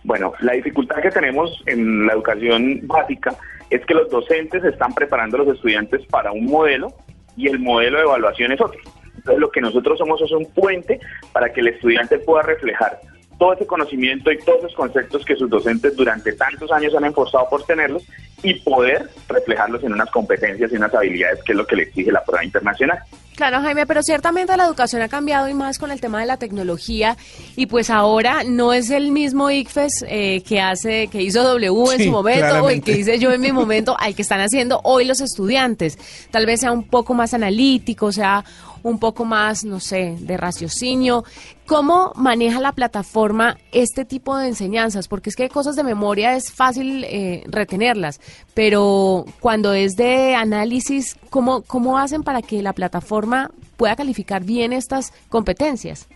Bueno, 0.05 0.33
la 0.41 0.53
dificultad 0.53 1.01
que 1.01 1.11
tenemos 1.11 1.63
en 1.67 2.07
la 2.07 2.15
educación 2.15 2.81
básica 2.85 3.37
es 3.71 3.85
que 3.87 3.95
los 3.95 4.11
docentes 4.11 4.65
están 4.65 4.93
preparando 4.93 5.37
a 5.37 5.45
los 5.45 5.55
estudiantes 5.55 6.05
para 6.07 6.33
un 6.33 6.47
modelo 6.47 6.89
y 7.37 7.49
el 7.49 7.59
modelo 7.59 7.99
de 7.99 8.05
evaluación 8.05 8.53
es 8.53 8.61
otro. 8.61 8.81
Entonces, 9.17 9.41
lo 9.41 9.51
que 9.51 9.61
nosotros 9.61 9.99
somos 9.99 10.21
es 10.21 10.33
un 10.33 10.45
puente 10.47 10.99
para 11.33 11.53
que 11.53 11.61
el 11.61 11.69
estudiante 11.69 12.19
pueda 12.19 12.43
reflejar 12.43 13.01
todo 13.39 13.55
ese 13.55 13.67
conocimiento 13.67 14.31
y 14.31 14.39
todos 14.39 14.59
esos 14.59 14.75
conceptos 14.75 15.25
que 15.25 15.37
sus 15.37 15.49
docentes 15.49 15.97
durante 15.97 16.33
tantos 16.33 16.71
años 16.71 16.95
han 16.95 17.05
esforzado 17.05 17.49
por 17.49 17.65
tenerlos 17.65 18.05
y 18.43 18.55
poder 18.61 19.09
reflejarlos 19.29 19.83
en 19.85 19.93
unas 19.93 20.11
competencias 20.11 20.73
y 20.73 20.77
unas 20.77 20.95
habilidades 20.95 21.43
que 21.45 21.53
es 21.53 21.59
lo 21.59 21.67
que 21.67 21.77
le 21.77 21.83
exige 21.85 22.11
la 22.11 22.25
prueba 22.25 22.45
internacional. 22.45 22.99
Claro, 23.37 23.61
Jaime, 23.63 23.87
pero 23.87 24.03
ciertamente 24.03 24.55
la 24.57 24.67
educación 24.67 25.01
ha 25.01 25.09
cambiado 25.09 25.49
y 25.49 25.55
más 25.55 25.79
con 25.79 25.91
el 25.91 26.01
tema 26.01 26.21
de 26.21 26.27
la 26.27 26.37
tecnología 26.37 27.17
y 27.57 27.65
pues 27.67 27.89
ahora 27.89 28.43
no 28.45 28.75
es 28.75 28.91
el 28.91 29.11
mismo 29.11 29.51
ICFES 29.51 30.05
eh, 30.07 30.43
que 30.47 30.61
hace, 30.61 31.09
que 31.09 31.23
hizo 31.23 31.43
W 31.43 31.93
en 31.93 31.99
Sí, 31.99 32.05
su 32.05 32.11
momento 32.11 32.63
o 32.63 32.69
el 32.69 32.83
que 32.83 32.93
hice 32.93 33.19
yo 33.19 33.33
en 33.33 33.41
mi 33.41 33.51
momento 33.51 33.97
al 33.99 34.15
que 34.15 34.23
están 34.23 34.41
haciendo 34.41 34.81
hoy 34.85 35.07
los 35.07 35.23
estudiantes. 35.23 35.99
Tal 36.31 36.45
vez 36.45 36.61
sea 36.61 36.73
un 36.73 36.85
poco 36.85 37.15
más 37.15 37.33
analítico, 37.33 38.13
sea 38.13 38.45
un 38.83 38.99
poco 38.99 39.25
más, 39.25 39.65
no 39.65 39.81
sé, 39.81 40.17
de 40.21 40.37
raciocinio. 40.37 41.25
¿Cómo 41.67 42.13
maneja 42.17 42.61
la 42.61 42.73
plataforma 42.73 43.57
este 43.73 44.05
tipo 44.05 44.37
de 44.37 44.49
enseñanzas? 44.49 45.09
Porque 45.09 45.31
es 45.31 45.37
que 45.37 45.49
cosas 45.49 45.77
de 45.77 45.85
memoria 45.85 46.37
es 46.37 46.53
fácil 46.53 47.05
eh, 47.05 47.45
retenerlas, 47.47 48.21
pero 48.55 49.25
cuando 49.41 49.73
es 49.73 49.97
de 49.97 50.35
análisis, 50.35 51.17
¿cómo, 51.31 51.63
¿cómo 51.63 51.99
hacen 51.99 52.23
para 52.23 52.43
que 52.43 52.63
la 52.63 52.73
plataforma 52.73 53.51
pueda 53.77 53.97
calificar 53.97 54.45
bien 54.45 54.73
estas 54.73 55.13
competencias? 55.29 56.09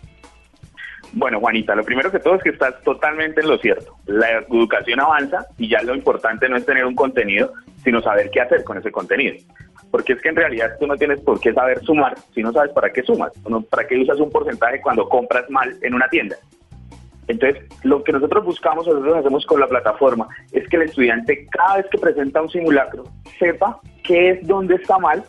Bueno, 1.12 1.40
Juanita, 1.40 1.74
lo 1.74 1.84
primero 1.84 2.10
que 2.10 2.18
todo 2.18 2.34
es 2.34 2.42
que 2.42 2.50
estás 2.50 2.82
totalmente 2.82 3.40
en 3.40 3.48
lo 3.48 3.58
cierto. 3.58 3.96
La 4.06 4.32
educación 4.32 5.00
avanza 5.00 5.46
y 5.56 5.68
ya 5.68 5.82
lo 5.82 5.94
importante 5.94 6.48
no 6.48 6.56
es 6.56 6.66
tener 6.66 6.84
un 6.84 6.94
contenido, 6.94 7.52
sino 7.82 8.02
saber 8.02 8.30
qué 8.30 8.40
hacer 8.40 8.64
con 8.64 8.76
ese 8.78 8.90
contenido. 8.90 9.36
Porque 9.96 10.12
es 10.12 10.20
que 10.20 10.28
en 10.28 10.36
realidad 10.36 10.76
tú 10.78 10.86
no 10.86 10.94
tienes 10.94 11.18
por 11.20 11.40
qué 11.40 11.54
saber 11.54 11.80
sumar 11.82 12.18
si 12.34 12.42
no 12.42 12.52
sabes 12.52 12.70
para 12.72 12.92
qué 12.92 13.02
sumas, 13.02 13.32
no- 13.48 13.62
para 13.62 13.86
qué 13.86 13.96
usas 13.98 14.20
un 14.20 14.28
porcentaje 14.30 14.78
cuando 14.82 15.08
compras 15.08 15.48
mal 15.48 15.74
en 15.80 15.94
una 15.94 16.06
tienda. 16.10 16.36
Entonces, 17.28 17.64
lo 17.82 18.04
que 18.04 18.12
nosotros 18.12 18.44
buscamos, 18.44 18.86
nosotros 18.86 19.16
hacemos 19.16 19.46
con 19.46 19.58
la 19.58 19.66
plataforma, 19.66 20.28
es 20.52 20.68
que 20.68 20.76
el 20.76 20.82
estudiante 20.82 21.46
cada 21.46 21.78
vez 21.78 21.86
que 21.90 21.96
presenta 21.96 22.42
un 22.42 22.50
simulacro 22.50 23.04
sepa 23.38 23.80
qué 24.04 24.32
es, 24.32 24.46
dónde 24.46 24.74
está 24.74 24.98
mal, 24.98 25.24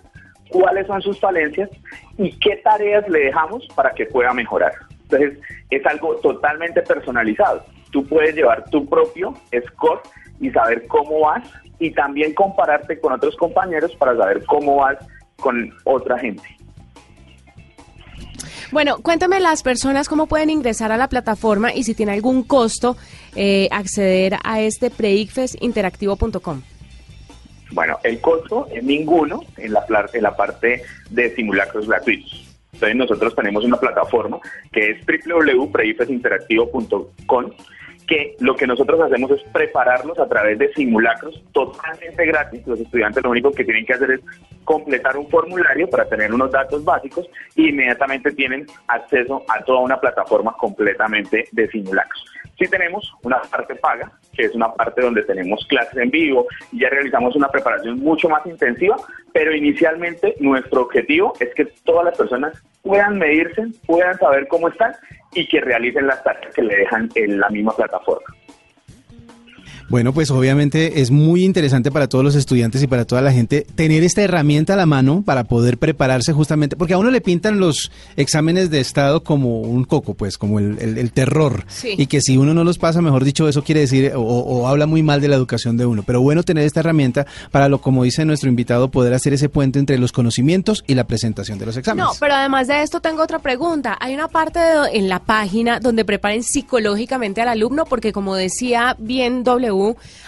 cuáles 0.49 0.85
son 0.87 1.01
sus 1.01 1.17
falencias 1.17 1.69
y 2.17 2.37
qué 2.37 2.57
tareas 2.57 3.07
le 3.07 3.19
dejamos 3.19 3.65
para 3.73 3.91
que 3.91 4.05
pueda 4.07 4.33
mejorar. 4.33 4.73
Entonces, 5.03 5.39
es 5.69 5.85
algo 5.85 6.17
totalmente 6.17 6.81
personalizado. 6.81 7.63
Tú 7.93 8.05
puedes 8.05 8.35
llevar 8.35 8.69
tu 8.69 8.85
propio 8.85 9.33
score 9.69 10.01
y 10.39 10.49
saber 10.51 10.87
cómo 10.87 11.21
vas 11.21 11.43
y 11.79 11.91
también 11.91 12.33
compararte 12.33 12.99
con 12.99 13.13
otros 13.13 13.35
compañeros 13.35 13.95
para 13.95 14.15
saber 14.15 14.43
cómo 14.45 14.77
vas 14.77 14.97
con 15.37 15.73
otra 15.83 16.17
gente. 16.17 16.43
Bueno, 18.71 18.97
cuéntame 19.01 19.39
las 19.39 19.63
personas 19.63 20.09
cómo 20.09 20.27
pueden 20.27 20.49
ingresar 20.49 20.91
a 20.91 20.97
la 20.97 21.07
plataforma 21.07 21.73
y 21.73 21.83
si 21.83 21.95
tiene 21.95 22.11
algún 22.11 22.43
costo 22.43 22.97
eh, 23.35 23.69
acceder 23.71 24.35
a 24.43 24.59
este 24.59 24.89
preicfesinteractivo.com. 24.89 26.61
Bueno, 27.71 27.97
el 28.03 28.19
costo 28.19 28.67
es 28.71 28.83
ninguno 28.83 29.43
en 29.57 29.73
la, 29.73 29.85
en 30.13 30.23
la 30.23 30.35
parte 30.35 30.81
de 31.09 31.35
simulacros 31.35 31.87
gratuitos. 31.87 32.45
Entonces 32.73 32.95
nosotros 32.95 33.35
tenemos 33.35 33.63
una 33.63 33.77
plataforma 33.77 34.39
que 34.71 34.89
es 34.91 34.97
www.preifesinteractivo.com 35.05 37.51
que 38.07 38.35
lo 38.39 38.55
que 38.55 38.65
nosotros 38.65 38.99
hacemos 39.01 39.29
es 39.31 39.43
prepararlos 39.51 40.17
a 40.17 40.27
través 40.27 40.57
de 40.57 40.73
simulacros 40.73 41.43
totalmente 41.51 42.25
gratis. 42.25 42.65
Los 42.65 42.79
estudiantes 42.79 43.21
lo 43.21 43.31
único 43.31 43.51
que 43.51 43.65
tienen 43.65 43.85
que 43.85 43.93
hacer 43.93 44.11
es 44.11 44.21
completar 44.63 45.17
un 45.17 45.29
formulario 45.29 45.89
para 45.89 46.07
tener 46.07 46.33
unos 46.33 46.51
datos 46.51 46.83
básicos 46.83 47.29
e 47.55 47.63
inmediatamente 47.63 48.31
tienen 48.31 48.65
acceso 48.87 49.43
a 49.49 49.61
toda 49.63 49.79
una 49.79 49.99
plataforma 49.99 50.53
completamente 50.53 51.47
de 51.51 51.67
simulacros. 51.69 52.25
Sí 52.57 52.65
tenemos 52.67 53.13
una 53.23 53.41
parte 53.41 53.75
paga, 53.75 54.11
que 54.37 54.45
es 54.45 54.55
una 54.55 54.71
parte 54.73 55.01
donde 55.01 55.23
tenemos 55.23 55.65
clases 55.67 55.97
en 55.97 56.09
vivo 56.09 56.47
y 56.71 56.79
ya 56.79 56.89
realizamos 56.89 57.35
una 57.35 57.49
preparación 57.49 57.99
mucho 57.99 58.29
más 58.29 58.45
intensiva, 58.45 58.95
pero 59.33 59.53
inicialmente 59.53 60.35
nuestro 60.39 60.81
objetivo 60.83 61.33
es 61.39 61.53
que 61.55 61.65
todas 61.83 62.05
las 62.05 62.17
personas 62.17 62.63
puedan 62.83 63.17
medirse, 63.17 63.67
puedan 63.85 64.17
saber 64.17 64.47
cómo 64.47 64.69
están 64.69 64.93
y 65.33 65.47
que 65.47 65.59
realicen 65.59 66.07
las 66.07 66.23
tareas 66.23 66.53
que 66.53 66.61
le 66.61 66.75
dejan 66.75 67.09
en 67.15 67.39
la 67.39 67.49
misma 67.49 67.75
plataforma. 67.75 68.25
Bueno, 69.89 70.13
pues 70.13 70.31
obviamente 70.31 70.99
es 71.01 71.11
muy 71.11 71.43
interesante 71.45 71.91
para 71.91 72.07
todos 72.07 72.23
los 72.23 72.35
estudiantes 72.35 72.83
y 72.83 72.87
para 72.87 73.05
toda 73.05 73.21
la 73.21 73.31
gente 73.31 73.65
tener 73.75 74.03
esta 74.03 74.21
herramienta 74.21 74.73
a 74.73 74.75
la 74.75 74.85
mano 74.85 75.23
para 75.25 75.45
poder 75.45 75.77
prepararse 75.77 76.33
justamente, 76.33 76.75
porque 76.75 76.93
a 76.93 76.97
uno 76.97 77.09
le 77.11 77.21
pintan 77.21 77.59
los 77.59 77.91
exámenes 78.17 78.69
de 78.69 78.79
estado 78.79 79.23
como 79.23 79.61
un 79.61 79.85
coco, 79.85 80.13
pues 80.13 80.37
como 80.37 80.59
el, 80.59 80.77
el- 80.79 80.97
el 80.97 81.11
terror. 81.11 81.65
Sí. 81.69 81.93
Y 81.97 82.07
que 82.07 82.19
si 82.21 82.37
uno 82.37 82.53
no 82.53 82.63
los 82.63 82.77
pasa, 82.77 83.01
mejor 83.01 83.23
dicho, 83.23 83.47
eso 83.47 83.63
quiere 83.63 83.81
decir 83.81 84.11
o, 84.15 84.21
o 84.21 84.67
habla 84.67 84.87
muy 84.87 85.03
mal 85.03 85.21
de 85.21 85.27
la 85.29 85.35
educación 85.35 85.77
de 85.77 85.85
uno. 85.85 86.03
Pero 86.03 86.21
bueno 86.21 86.43
tener 86.43 86.65
esta 86.65 86.81
herramienta 86.81 87.25
para, 87.51 87.69
lo 87.69 87.79
como 87.79 88.03
dice 88.03 88.25
nuestro 88.25 88.49
invitado, 88.49 88.89
poder 88.89 89.13
hacer 89.13 89.33
ese 89.33 89.47
puente 89.49 89.79
entre 89.79 89.97
los 89.97 90.11
conocimientos 90.11 90.83
y 90.87 90.95
la 90.95 91.05
presentación 91.05 91.59
de 91.59 91.65
los 91.65 91.77
exámenes. 91.77 92.07
No, 92.07 92.13
pero 92.19 92.33
además 92.35 92.67
de 92.67 92.81
esto 92.83 92.99
tengo 92.99 93.23
otra 93.23 93.39
pregunta. 93.39 93.97
Hay 94.01 94.13
una 94.13 94.27
parte 94.27 94.59
de- 94.59 94.97
en 94.97 95.07
la 95.09 95.19
página 95.19 95.79
donde 95.79 96.03
preparen 96.05 96.43
psicológicamente 96.43 97.41
al 97.41 97.47
alumno, 97.49 97.85
porque 97.85 98.11
como 98.11 98.35
decía 98.35 98.95
bien 98.99 99.43
W, 99.43 99.76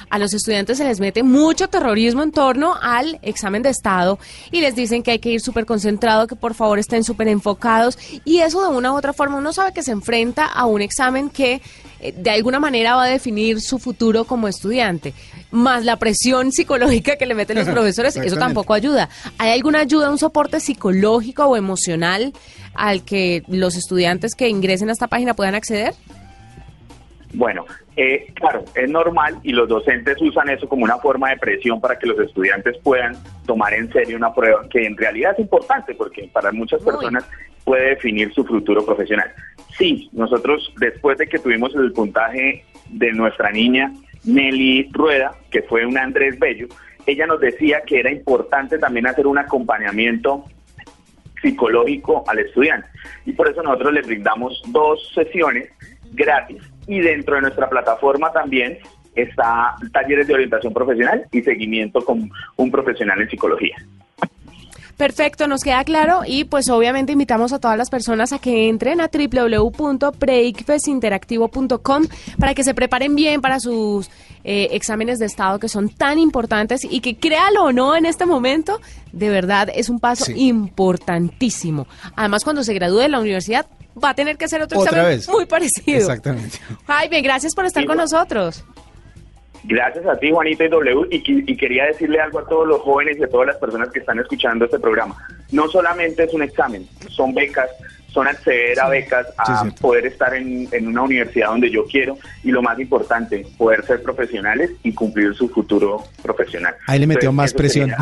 a 0.09 0.19
los 0.19 0.33
estudiantes 0.33 0.77
se 0.77 0.83
les 0.83 0.99
mete 0.99 1.23
mucho 1.23 1.67
terrorismo 1.67 2.23
en 2.23 2.31
torno 2.31 2.75
al 2.81 3.19
examen 3.21 3.61
de 3.61 3.69
estado 3.69 4.19
y 4.51 4.61
les 4.61 4.75
dicen 4.75 5.03
que 5.03 5.11
hay 5.11 5.19
que 5.19 5.31
ir 5.31 5.41
súper 5.41 5.65
concentrado, 5.65 6.27
que 6.27 6.35
por 6.35 6.53
favor 6.53 6.79
estén 6.79 7.03
súper 7.03 7.27
enfocados 7.27 7.97
y 8.25 8.39
eso 8.39 8.61
de 8.61 8.75
una 8.75 8.93
u 8.93 8.97
otra 8.97 9.13
forma 9.13 9.37
uno 9.37 9.53
sabe 9.53 9.73
que 9.73 9.83
se 9.83 9.91
enfrenta 9.91 10.45
a 10.45 10.65
un 10.65 10.81
examen 10.81 11.29
que 11.29 11.61
eh, 12.01 12.13
de 12.15 12.29
alguna 12.29 12.59
manera 12.59 12.95
va 12.95 13.03
a 13.03 13.07
definir 13.07 13.61
su 13.61 13.77
futuro 13.77 14.25
como 14.25 14.47
estudiante, 14.47 15.13
más 15.51 15.85
la 15.85 15.97
presión 15.97 16.51
psicológica 16.53 17.17
que 17.17 17.25
le 17.25 17.35
meten 17.35 17.57
los 17.57 17.67
profesores, 17.69 18.15
eso 18.15 18.37
tampoco 18.37 18.73
ayuda. 18.73 19.09
¿Hay 19.37 19.51
alguna 19.51 19.79
ayuda, 19.79 20.09
un 20.09 20.17
soporte 20.17 20.59
psicológico 20.59 21.45
o 21.45 21.57
emocional 21.57 22.33
al 22.73 23.03
que 23.03 23.43
los 23.47 23.75
estudiantes 23.75 24.35
que 24.35 24.47
ingresen 24.49 24.89
a 24.89 24.93
esta 24.93 25.07
página 25.07 25.33
puedan 25.33 25.55
acceder? 25.55 25.95
Bueno, 27.33 27.65
eh, 27.95 28.27
claro, 28.33 28.65
es 28.73 28.89
normal 28.89 29.39
y 29.43 29.51
los 29.51 29.69
docentes 29.69 30.19
usan 30.21 30.49
eso 30.49 30.67
como 30.67 30.83
una 30.83 30.97
forma 30.97 31.29
de 31.29 31.37
presión 31.37 31.79
para 31.79 31.97
que 31.99 32.07
los 32.07 32.19
estudiantes 32.19 32.77
puedan 32.79 33.15
tomar 33.45 33.73
en 33.73 33.91
serio 33.91 34.17
una 34.17 34.33
prueba 34.33 34.67
que 34.69 34.85
en 34.85 34.97
realidad 34.97 35.33
es 35.33 35.39
importante 35.39 35.93
porque 35.93 36.27
para 36.33 36.51
muchas 36.51 36.81
personas 36.81 37.29
puede 37.63 37.89
definir 37.89 38.33
su 38.33 38.43
futuro 38.45 38.83
profesional. 38.83 39.31
Sí, 39.77 40.09
nosotros 40.11 40.73
después 40.79 41.19
de 41.19 41.27
que 41.27 41.37
tuvimos 41.37 41.73
el 41.75 41.93
puntaje 41.93 42.65
de 42.89 43.11
nuestra 43.13 43.51
niña 43.51 43.93
Nelly 44.23 44.89
Rueda, 44.91 45.35
que 45.51 45.61
fue 45.61 45.85
una 45.85 46.03
Andrés 46.03 46.39
Bello, 46.39 46.67
ella 47.05 47.27
nos 47.27 47.39
decía 47.39 47.81
que 47.85 47.99
era 47.99 48.11
importante 48.11 48.79
también 48.79 49.07
hacer 49.07 49.27
un 49.27 49.37
acompañamiento 49.37 50.45
psicológico 51.41 52.23
al 52.27 52.39
estudiante. 52.39 52.87
Y 53.25 53.33
por 53.33 53.47
eso 53.47 53.61
nosotros 53.61 53.93
le 53.93 54.01
brindamos 54.01 54.61
dos 54.67 55.11
sesiones 55.13 55.69
gratis 56.11 56.61
y 56.89 56.99
dentro 56.99 57.35
de 57.35 57.41
nuestra 57.43 57.69
plataforma 57.69 58.33
también 58.33 58.79
está 59.15 59.75
talleres 59.93 60.27
de 60.27 60.33
orientación 60.33 60.73
profesional 60.73 61.23
y 61.31 61.41
seguimiento 61.41 62.03
con 62.03 62.29
un 62.57 62.71
profesional 62.71 63.21
en 63.21 63.29
psicología. 63.29 63.77
Perfecto, 64.97 65.47
nos 65.47 65.63
queda 65.63 65.83
claro 65.85 66.21
y 66.27 66.43
pues 66.43 66.69
obviamente 66.69 67.13
invitamos 67.13 67.53
a 67.53 67.59
todas 67.59 67.77
las 67.77 67.89
personas 67.89 68.33
a 68.33 68.39
que 68.39 68.67
entren 68.67 68.99
a 68.99 69.09
www.preicfesinteractivo.com 69.09 72.03
para 72.37 72.53
que 72.53 72.65
se 72.65 72.73
preparen 72.73 73.15
bien 73.15 73.39
para 73.39 73.61
sus 73.61 74.09
eh, 74.43 74.67
exámenes 74.71 75.19
de 75.19 75.25
estado 75.27 75.57
que 75.59 75.69
son 75.69 75.87
tan 75.89 76.19
importantes 76.19 76.85
y 76.89 76.99
que 76.99 77.15
créalo 77.15 77.63
o 77.65 77.71
no 77.71 77.95
en 77.95 78.05
este 78.05 78.25
momento, 78.25 78.81
de 79.13 79.29
verdad 79.29 79.69
es 79.73 79.87
un 79.89 79.99
paso 80.01 80.25
Sí. 80.25 80.33
importantísimo. 80.47 81.87
Además 82.17 82.43
cuando 82.43 82.63
se 82.63 82.73
gradúe 82.73 82.99
de 82.99 83.07
la 83.09 83.19
universidad 83.21 83.67
va 84.01 84.09
a 84.09 84.13
tener 84.13 84.37
que 84.37 84.45
hacer 84.45 84.61
otro 84.61 84.79
Otra 84.79 84.91
examen 84.91 85.17
vez. 85.17 85.29
muy 85.29 85.45
parecido. 85.45 85.97
Exactamente. 85.97 86.57
Jaime, 86.87 87.21
gracias 87.21 87.53
por 87.55 87.65
estar 87.65 87.85
con 87.85 87.97
nosotros. 87.97 88.63
Gracias 89.65 90.05
a 90.05 90.15
ti, 90.17 90.31
Juanita 90.31 90.63
y 90.63 90.69
W, 90.69 91.07
y, 91.11 91.57
quería 91.57 91.85
decirle 91.85 92.21
algo 92.21 92.39
a 92.39 92.47
todos 92.47 92.65
los 92.65 92.79
jóvenes 92.81 93.17
y 93.19 93.23
a 93.23 93.27
todas 93.27 93.47
las 93.47 93.57
personas 93.57 93.89
que 93.89 93.99
están 93.99 94.17
escuchando 94.17 94.63
este 94.65 94.79
programa. 94.79 95.17
No 95.51 95.67
solamente 95.67 96.23
es 96.23 96.33
un 96.33 96.43
examen, 96.43 96.87
son 97.09 97.33
becas, 97.33 97.69
son 98.07 98.25
acceder 98.27 98.79
a 98.79 98.87
becas, 98.87 99.27
a 99.37 99.65
poder 99.81 100.05
estar 100.05 100.33
en, 100.33 100.67
en 100.71 100.87
una 100.87 101.01
universidad 101.03 101.49
donde 101.49 101.69
yo 101.69 101.83
quiero, 101.85 102.17
y 102.43 102.51
lo 102.51 102.61
más 102.61 102.79
importante, 102.79 103.45
poder 103.57 103.85
ser 103.85 104.01
profesionales 104.01 104.71
y 104.81 104.93
cumplir 104.93 105.35
su 105.35 105.49
futuro 105.49 106.05
profesional. 106.21 106.75
Ahí 106.87 106.99
le 106.99 107.07
metió 107.07 107.33
más 107.33 107.53
presión. 107.53 107.89
de- 107.89 107.95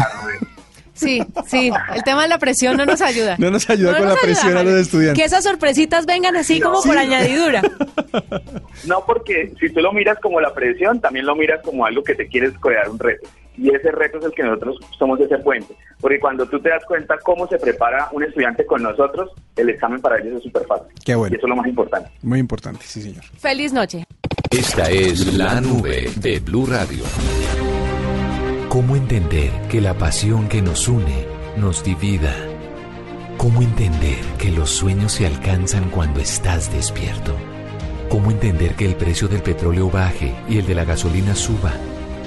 Sí, 0.98 1.24
sí, 1.46 1.72
el 1.96 2.04
tema 2.04 2.24
de 2.24 2.28
la 2.28 2.40
presión 2.40 2.76
no 2.76 2.86
nos 2.86 3.02
ayuda. 3.02 3.36
No 3.38 3.52
nos 3.52 3.70
ayuda 3.70 3.98
con 3.98 4.10
la 4.10 4.16
presión 4.16 4.58
a 4.58 4.64
los 4.64 4.74
estudiantes. 4.74 5.22
Que 5.22 5.26
esas 5.26 5.44
sorpresitas 5.44 6.06
vengan 6.06 6.36
así 6.36 6.60
como 6.60 6.82
por 6.82 6.98
añadidura. 6.98 7.62
No, 8.86 9.04
porque 9.06 9.52
si 9.60 9.70
tú 9.74 9.82
lo 9.82 9.92
miras 9.92 10.18
como 10.20 10.40
la 10.40 10.54
presión, 10.54 11.02
también 11.02 11.26
lo 11.26 11.36
miras 11.36 11.62
como 11.64 11.86
algo 11.86 12.04
que 12.04 12.16
te 12.16 12.28
quieres 12.28 12.54
crear 12.60 12.88
un 12.90 12.98
reto. 12.98 13.28
Y 13.58 13.74
ese 13.74 13.92
reto 13.92 14.20
es 14.20 14.26
el 14.26 14.32
que 14.32 14.44
nosotros 14.44 14.78
somos 14.98 15.20
ese 15.20 15.38
puente. 15.40 15.76
Porque 16.00 16.20
cuando 16.20 16.46
tú 16.46 16.60
te 16.60 16.70
das 16.70 16.86
cuenta 16.86 17.18
cómo 17.24 17.48
se 17.48 17.58
prepara 17.58 18.08
un 18.12 18.24
estudiante 18.24 18.66
con 18.66 18.84
nosotros, 18.84 19.32
el 19.56 19.70
examen 19.70 20.00
para 20.00 20.20
ellos 20.20 20.38
es 20.38 20.44
súper 20.44 20.66
fácil. 20.68 20.88
Qué 21.04 21.16
bueno. 21.16 21.34
Y 21.34 21.38
eso 21.38 21.48
es 21.48 21.50
lo 21.50 21.56
más 21.56 21.68
importante. 21.68 22.10
Muy 22.22 22.40
importante, 22.40 22.82
sí, 22.86 23.02
señor. 23.02 23.24
Feliz 23.40 23.74
noche. 23.74 24.06
Esta 24.52 24.90
es 24.90 25.34
la 25.34 25.60
nube 25.60 26.10
de 26.18 26.40
Blue 26.40 26.68
Radio. 26.68 27.04
¿Cómo 28.78 28.96
entender 28.96 29.52
que 29.70 29.82
la 29.82 29.96
pasión 29.96 30.48
que 30.48 30.62
nos 30.62 30.88
une 30.88 31.26
nos 31.58 31.84
divida? 31.84 32.32
¿Cómo 33.36 33.64
entender 33.64 34.20
que 34.38 34.52
los 34.52 34.70
sueños 34.70 35.14
se 35.14 35.26
alcanzan 35.26 35.90
cuando 35.90 36.20
estás 36.20 36.72
despierto? 36.72 37.36
¿Cómo 38.08 38.30
entender 38.30 38.76
que 38.76 38.86
el 38.86 38.96
precio 38.96 39.28
del 39.28 39.42
petróleo 39.42 39.90
baje 39.90 40.36
y 40.48 40.60
el 40.60 40.68
de 40.68 40.76
la 40.76 40.86
gasolina 40.86 41.34
suba? 41.34 41.74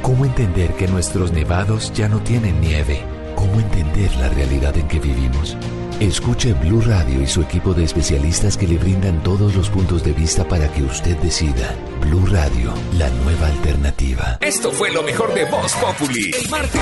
¿Cómo 0.02 0.24
entender 0.24 0.74
que 0.74 0.88
nuestros 0.88 1.30
nevados 1.30 1.92
ya 1.92 2.08
no 2.08 2.18
tienen 2.18 2.60
nieve? 2.60 3.00
¿Cómo 3.40 3.58
entender 3.58 4.14
la 4.16 4.28
realidad 4.28 4.76
en 4.76 4.86
que 4.86 5.00
vivimos? 5.00 5.56
Escuche 5.98 6.52
Blue 6.54 6.82
Radio 6.82 7.22
y 7.22 7.26
su 7.26 7.40
equipo 7.40 7.72
de 7.72 7.84
especialistas 7.84 8.56
que 8.56 8.66
le 8.66 8.76
brindan 8.76 9.22
todos 9.22 9.54
los 9.54 9.70
puntos 9.70 10.04
de 10.04 10.12
vista 10.12 10.44
para 10.46 10.70
que 10.72 10.82
usted 10.82 11.16
decida. 11.18 11.74
Blue 12.02 12.26
Radio, 12.26 12.72
la 12.98 13.08
nueva 13.24 13.46
alternativa. 13.48 14.36
Esto 14.42 14.70
fue 14.70 14.90
lo 14.92 15.02
mejor 15.02 15.32
de 15.34 15.44
Voz 15.46 15.72
Populi. 15.74 16.30
El 16.42 16.50
martes. 16.50 16.80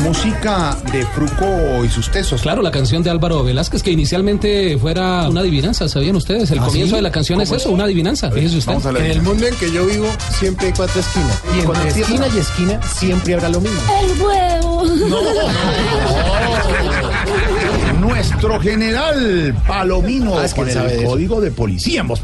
Música 0.00 0.76
de 0.92 1.06
Fruco 1.06 1.84
y 1.84 1.88
sus 1.88 2.10
tesos. 2.10 2.42
Claro, 2.42 2.60
la 2.60 2.70
canción 2.70 3.02
de 3.02 3.08
Álvaro 3.10 3.42
Velázquez, 3.42 3.82
que 3.82 3.90
inicialmente 3.90 4.76
fuera 4.78 5.26
una 5.28 5.40
adivinanza, 5.40 5.88
¿sabían 5.88 6.16
ustedes? 6.16 6.50
El 6.50 6.58
¿Ah, 6.58 6.66
comienzo 6.66 6.90
sí? 6.90 6.96
de 6.96 7.02
la 7.02 7.10
canción 7.10 7.40
es 7.40 7.48
¿Cómo 7.48 7.56
eso, 7.58 7.68
es? 7.70 7.74
una 7.74 7.84
adivinanza. 7.84 8.30
Fíjese 8.30 8.58
usted. 8.58 8.72
Vamos 8.72 8.86
a 8.86 8.92
la 8.92 8.98
En 8.98 9.06
el 9.10 9.22
mundo 9.22 9.46
en 9.46 9.54
que 9.56 9.70
yo 9.72 9.86
vivo 9.86 10.06
siempre 10.38 10.66
hay 10.66 10.72
cuatro 10.74 11.00
esquinas. 11.00 11.42
Y 11.54 11.60
entre 11.60 11.88
esquina 12.02 12.26
y 12.34 12.38
esquina 12.38 12.80
siempre 12.82 13.34
habrá 13.34 13.48
lo 13.48 13.60
mismo. 13.60 13.80
El 14.02 14.22
huevo. 14.22 14.65
Nuestro 18.00 18.60
general 18.60 19.54
Palomino 19.66 20.38
Ah, 20.38 20.44
es 20.44 20.54
que 20.54 20.60
con 20.62 20.70
sabe 20.70 20.92
el 20.94 21.00
eso. 21.00 21.10
código 21.10 21.40
de 21.40 21.50
policía 21.50 22.02
en 22.02 22.08
Voz. 22.08 22.20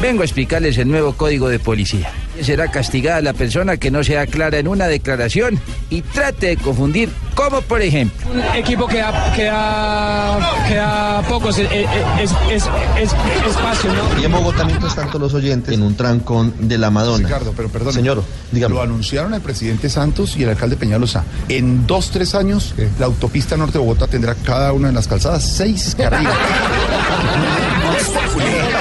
Vengo 0.00 0.22
a 0.22 0.24
explicarles 0.24 0.78
el 0.78 0.88
nuevo 0.88 1.12
código 1.14 1.48
de 1.48 1.58
policía. 1.58 2.10
Será 2.40 2.70
castigada 2.70 3.20
la 3.20 3.32
persona 3.32 3.78
que 3.78 3.90
no 3.90 4.04
sea 4.04 4.26
clara 4.28 4.58
en 4.58 4.68
una 4.68 4.86
declaración 4.86 5.58
y 5.90 6.02
trate 6.02 6.46
de 6.46 6.56
confundir, 6.56 7.10
como 7.34 7.60
por 7.62 7.82
ejemplo. 7.82 8.30
Un 8.32 8.40
equipo 8.56 8.86
que 8.86 8.98
da, 8.98 9.32
que 9.34 9.44
da, 9.44 10.38
que 10.68 10.74
da 10.76 11.22
pocos 11.22 11.58
eh, 11.58 11.66
eh, 11.72 11.86
es, 12.22 12.30
es, 12.48 12.62
es- 12.96 13.12
espacio, 13.48 13.90
¿no? 13.92 14.20
Y 14.20 14.24
en 14.24 14.30
Bogotá, 14.30 14.64
mientras 14.64 14.94
tanto, 14.94 15.18
los 15.18 15.34
oyentes 15.34 15.74
en 15.74 15.82
un 15.82 15.96
trancón 15.96 16.54
de 16.60 16.78
la 16.78 16.90
Madonna. 16.90 17.26
Ricardo, 17.26 17.52
pero 17.56 17.68
perdón. 17.68 17.92
Señor, 17.92 18.22
dígame. 18.52 18.76
Lo 18.76 18.82
anunciaron 18.82 19.34
el 19.34 19.40
presidente 19.40 19.90
Santos 19.90 20.36
y 20.36 20.44
el 20.44 20.50
alcalde 20.50 20.76
Peñalosa. 20.76 21.24
En 21.48 21.88
dos, 21.88 22.10
tres 22.12 22.36
años, 22.36 22.72
la 23.00 23.06
autopista 23.06 23.56
norte 23.56 23.72
de 23.74 23.78
Bogotá 23.80 24.06
tendrá 24.06 24.36
cada 24.36 24.72
una 24.72 24.88
de 24.88 24.94
las 24.94 25.08
calzadas 25.08 25.42
seis 25.42 25.96
carriles. 25.98 26.32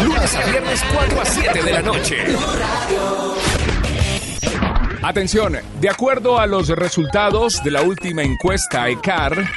Lunes 0.03 0.35
a 0.35 0.45
viernes 0.45 0.83
4 0.93 1.21
a 1.21 1.25
7 1.25 1.63
de 1.63 1.71
la 1.71 1.81
noche. 1.81 2.17
Atención, 5.01 5.57
de 5.81 5.89
acuerdo 5.89 6.39
a 6.39 6.45
los 6.45 6.69
resultados 6.69 7.63
de 7.63 7.71
la 7.71 7.81
última 7.81 8.21
encuesta 8.21 8.87
ECAR, 8.89 9.49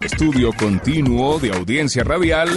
estudio 0.00 0.52
continuo 0.52 1.40
de 1.40 1.50
audiencia 1.50 2.04
radial, 2.04 2.48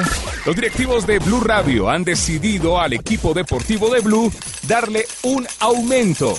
los 0.45 0.55
directivos 0.55 1.07
de 1.07 1.17
Blue 1.17 1.41
Radio 1.41 1.89
han 1.89 2.03
decidido 2.03 2.79
al 2.79 2.93
equipo 2.93 3.33
deportivo 3.33 3.89
de 3.89 4.01
Blue 4.01 4.31
darle 4.67 5.05
un 5.23 5.47
aumento, 5.59 6.35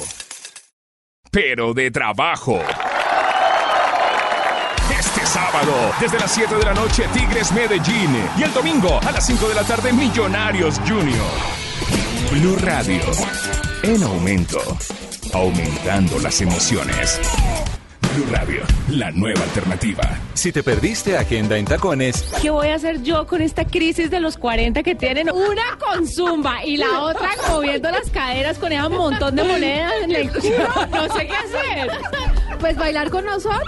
pero 1.33 1.75
de 1.75 1.91
trabajo. 1.91 2.61
Sábado, 5.33 5.73
desde 5.99 6.19
las 6.19 6.31
7 6.31 6.57
de 6.57 6.63
la 6.63 6.75
noche, 6.75 7.05
Tigres 7.15 7.53
Medellín. 7.53 8.15
Y 8.37 8.43
el 8.43 8.53
domingo, 8.53 9.01
a 9.01 9.13
las 9.13 9.25
5 9.27 9.49
de 9.49 9.55
la 9.55 9.65
tarde, 9.65 9.91
Millonarios 9.91 10.79
Junior. 10.87 11.25
Blue 12.31 12.57
Radio, 12.61 13.01
en 13.83 14.03
aumento. 14.03 14.59
Aumentando 15.33 16.19
las 16.19 16.39
emociones. 16.43 17.19
Blue 18.15 18.27
Radio, 18.31 18.61
la 18.91 19.11
nueva 19.11 19.43
alternativa. 19.45 20.03
Si 20.35 20.53
te 20.53 20.63
perdiste 20.63 21.17
Agenda 21.17 21.57
en 21.57 21.65
Tacones, 21.65 22.25
¿Qué 22.43 22.51
voy 22.51 22.69
a 22.69 22.75
hacer 22.75 23.03
yo 23.03 23.27
con 23.27 23.41
esta 23.41 23.65
crisis 23.65 24.11
de 24.11 24.21
los 24.21 24.37
40 24.37 24.83
que 24.83 24.95
tienen? 24.95 25.31
Una 25.31 25.79
con 25.79 26.07
zumba 26.07 26.63
y 26.63 26.77
la 26.77 27.01
otra 27.01 27.31
moviendo 27.49 27.91
las 27.91 28.11
caderas 28.11 28.59
con 28.59 28.71
ese 28.71 28.87
montón 28.91 29.35
de 29.35 29.45
monedas 29.45 29.95
en 30.03 30.11
el 30.15 30.31
culo. 30.31 30.69
No 30.91 31.15
sé 31.15 31.27
qué 31.27 31.37
hacer. 31.37 31.91
Pues 32.63 32.77
bailar 32.77 33.11
con 33.11 33.25
nosotros. 33.25 33.59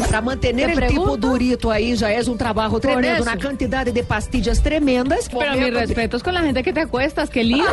Para 0.00 0.20
mantener 0.20 0.66
Te 0.66 0.72
el 0.72 0.88
tipo 0.88 1.02
pregunto. 1.04 1.28
durito 1.28 1.70
ahí 1.70 1.94
ya 1.94 2.12
es 2.12 2.26
un 2.26 2.36
trabajo 2.36 2.80
tremendo, 2.80 3.08
eso. 3.14 3.22
una 3.22 3.38
cantidad 3.38 3.86
de 3.86 4.02
pastillas 4.02 4.60
tremendas. 4.62 5.28
Pero 5.30 5.54
mis 5.54 5.72
respetos 5.72 6.22
con 6.24 6.34
la 6.34 6.40
gente 6.42 6.62
que 6.64 6.72
te 6.72 6.80
acuestas, 6.80 7.30
qué 7.30 7.44
lindo. 7.44 7.66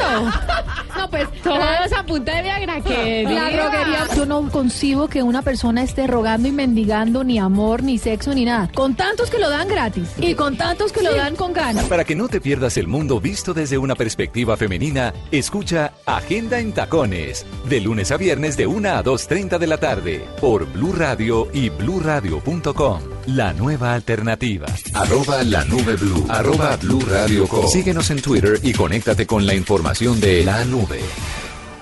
No, 0.97 1.09
pues 1.09 1.27
Todas 1.43 1.93
a 1.93 2.03
punta 2.03 2.35
de 2.35 2.41
Viagra 2.43 2.81
que 2.81 3.23
La 3.23 3.29
diva. 3.49 3.49
droguería. 3.51 4.07
Yo 4.17 4.25
no 4.25 4.49
concibo 4.51 5.07
que 5.07 5.23
una 5.23 5.41
persona 5.43 5.81
esté 5.81 6.07
rogando 6.07 6.47
y 6.49 6.51
mendigando 6.51 7.23
ni 7.23 7.39
amor, 7.39 7.83
ni 7.83 7.97
sexo, 7.97 8.33
ni 8.33 8.43
nada. 8.43 8.69
Con 8.73 8.95
tantos 8.95 9.29
que 9.29 9.37
lo 9.39 9.49
dan 9.49 9.69
gratis 9.69 10.09
y 10.17 10.33
con 10.33 10.57
tantos 10.57 10.91
que 10.91 11.01
lo 11.01 11.13
dan 11.15 11.35
con 11.37 11.53
ganas. 11.53 11.85
para 11.85 12.03
que 12.03 12.15
no 12.15 12.27
te 12.27 12.41
pierdas 12.41 12.75
el 12.75 12.87
mundo 12.87 13.21
visto 13.21 13.53
desde 13.53 13.77
una 13.77 13.95
perspectiva 13.95 14.57
femenina, 14.57 15.13
escucha 15.31 15.93
Agenda 16.05 16.59
en 16.59 16.73
Tacones, 16.73 17.45
de 17.69 17.79
lunes 17.79 18.11
a 18.11 18.17
viernes 18.17 18.57
de 18.57 18.67
1 18.67 18.89
a 18.89 19.03
2.30 19.03 19.57
de 19.57 19.67
la 19.67 19.77
tarde, 19.77 20.25
por 20.41 20.58
Blue 20.65 20.93
Radio 20.93 21.47
y 21.53 21.69
bluradio.com. 21.69 22.99
La 23.27 23.53
nueva 23.53 23.93
alternativa. 23.93 24.67
Arroba 24.93 25.43
la 25.43 25.63
nube 25.65 25.95
blue. 25.95 26.25
Arroba 26.29 26.75
blue 26.77 27.01
radio 27.01 27.47
com. 27.47 27.67
Síguenos 27.67 28.09
en 28.09 28.21
Twitter 28.21 28.59
y 28.63 28.73
conéctate 28.73 29.25
con 29.27 29.45
la 29.45 29.53
información 29.53 30.19
de 30.19 30.43
la 30.43 30.65
nube. 30.65 30.99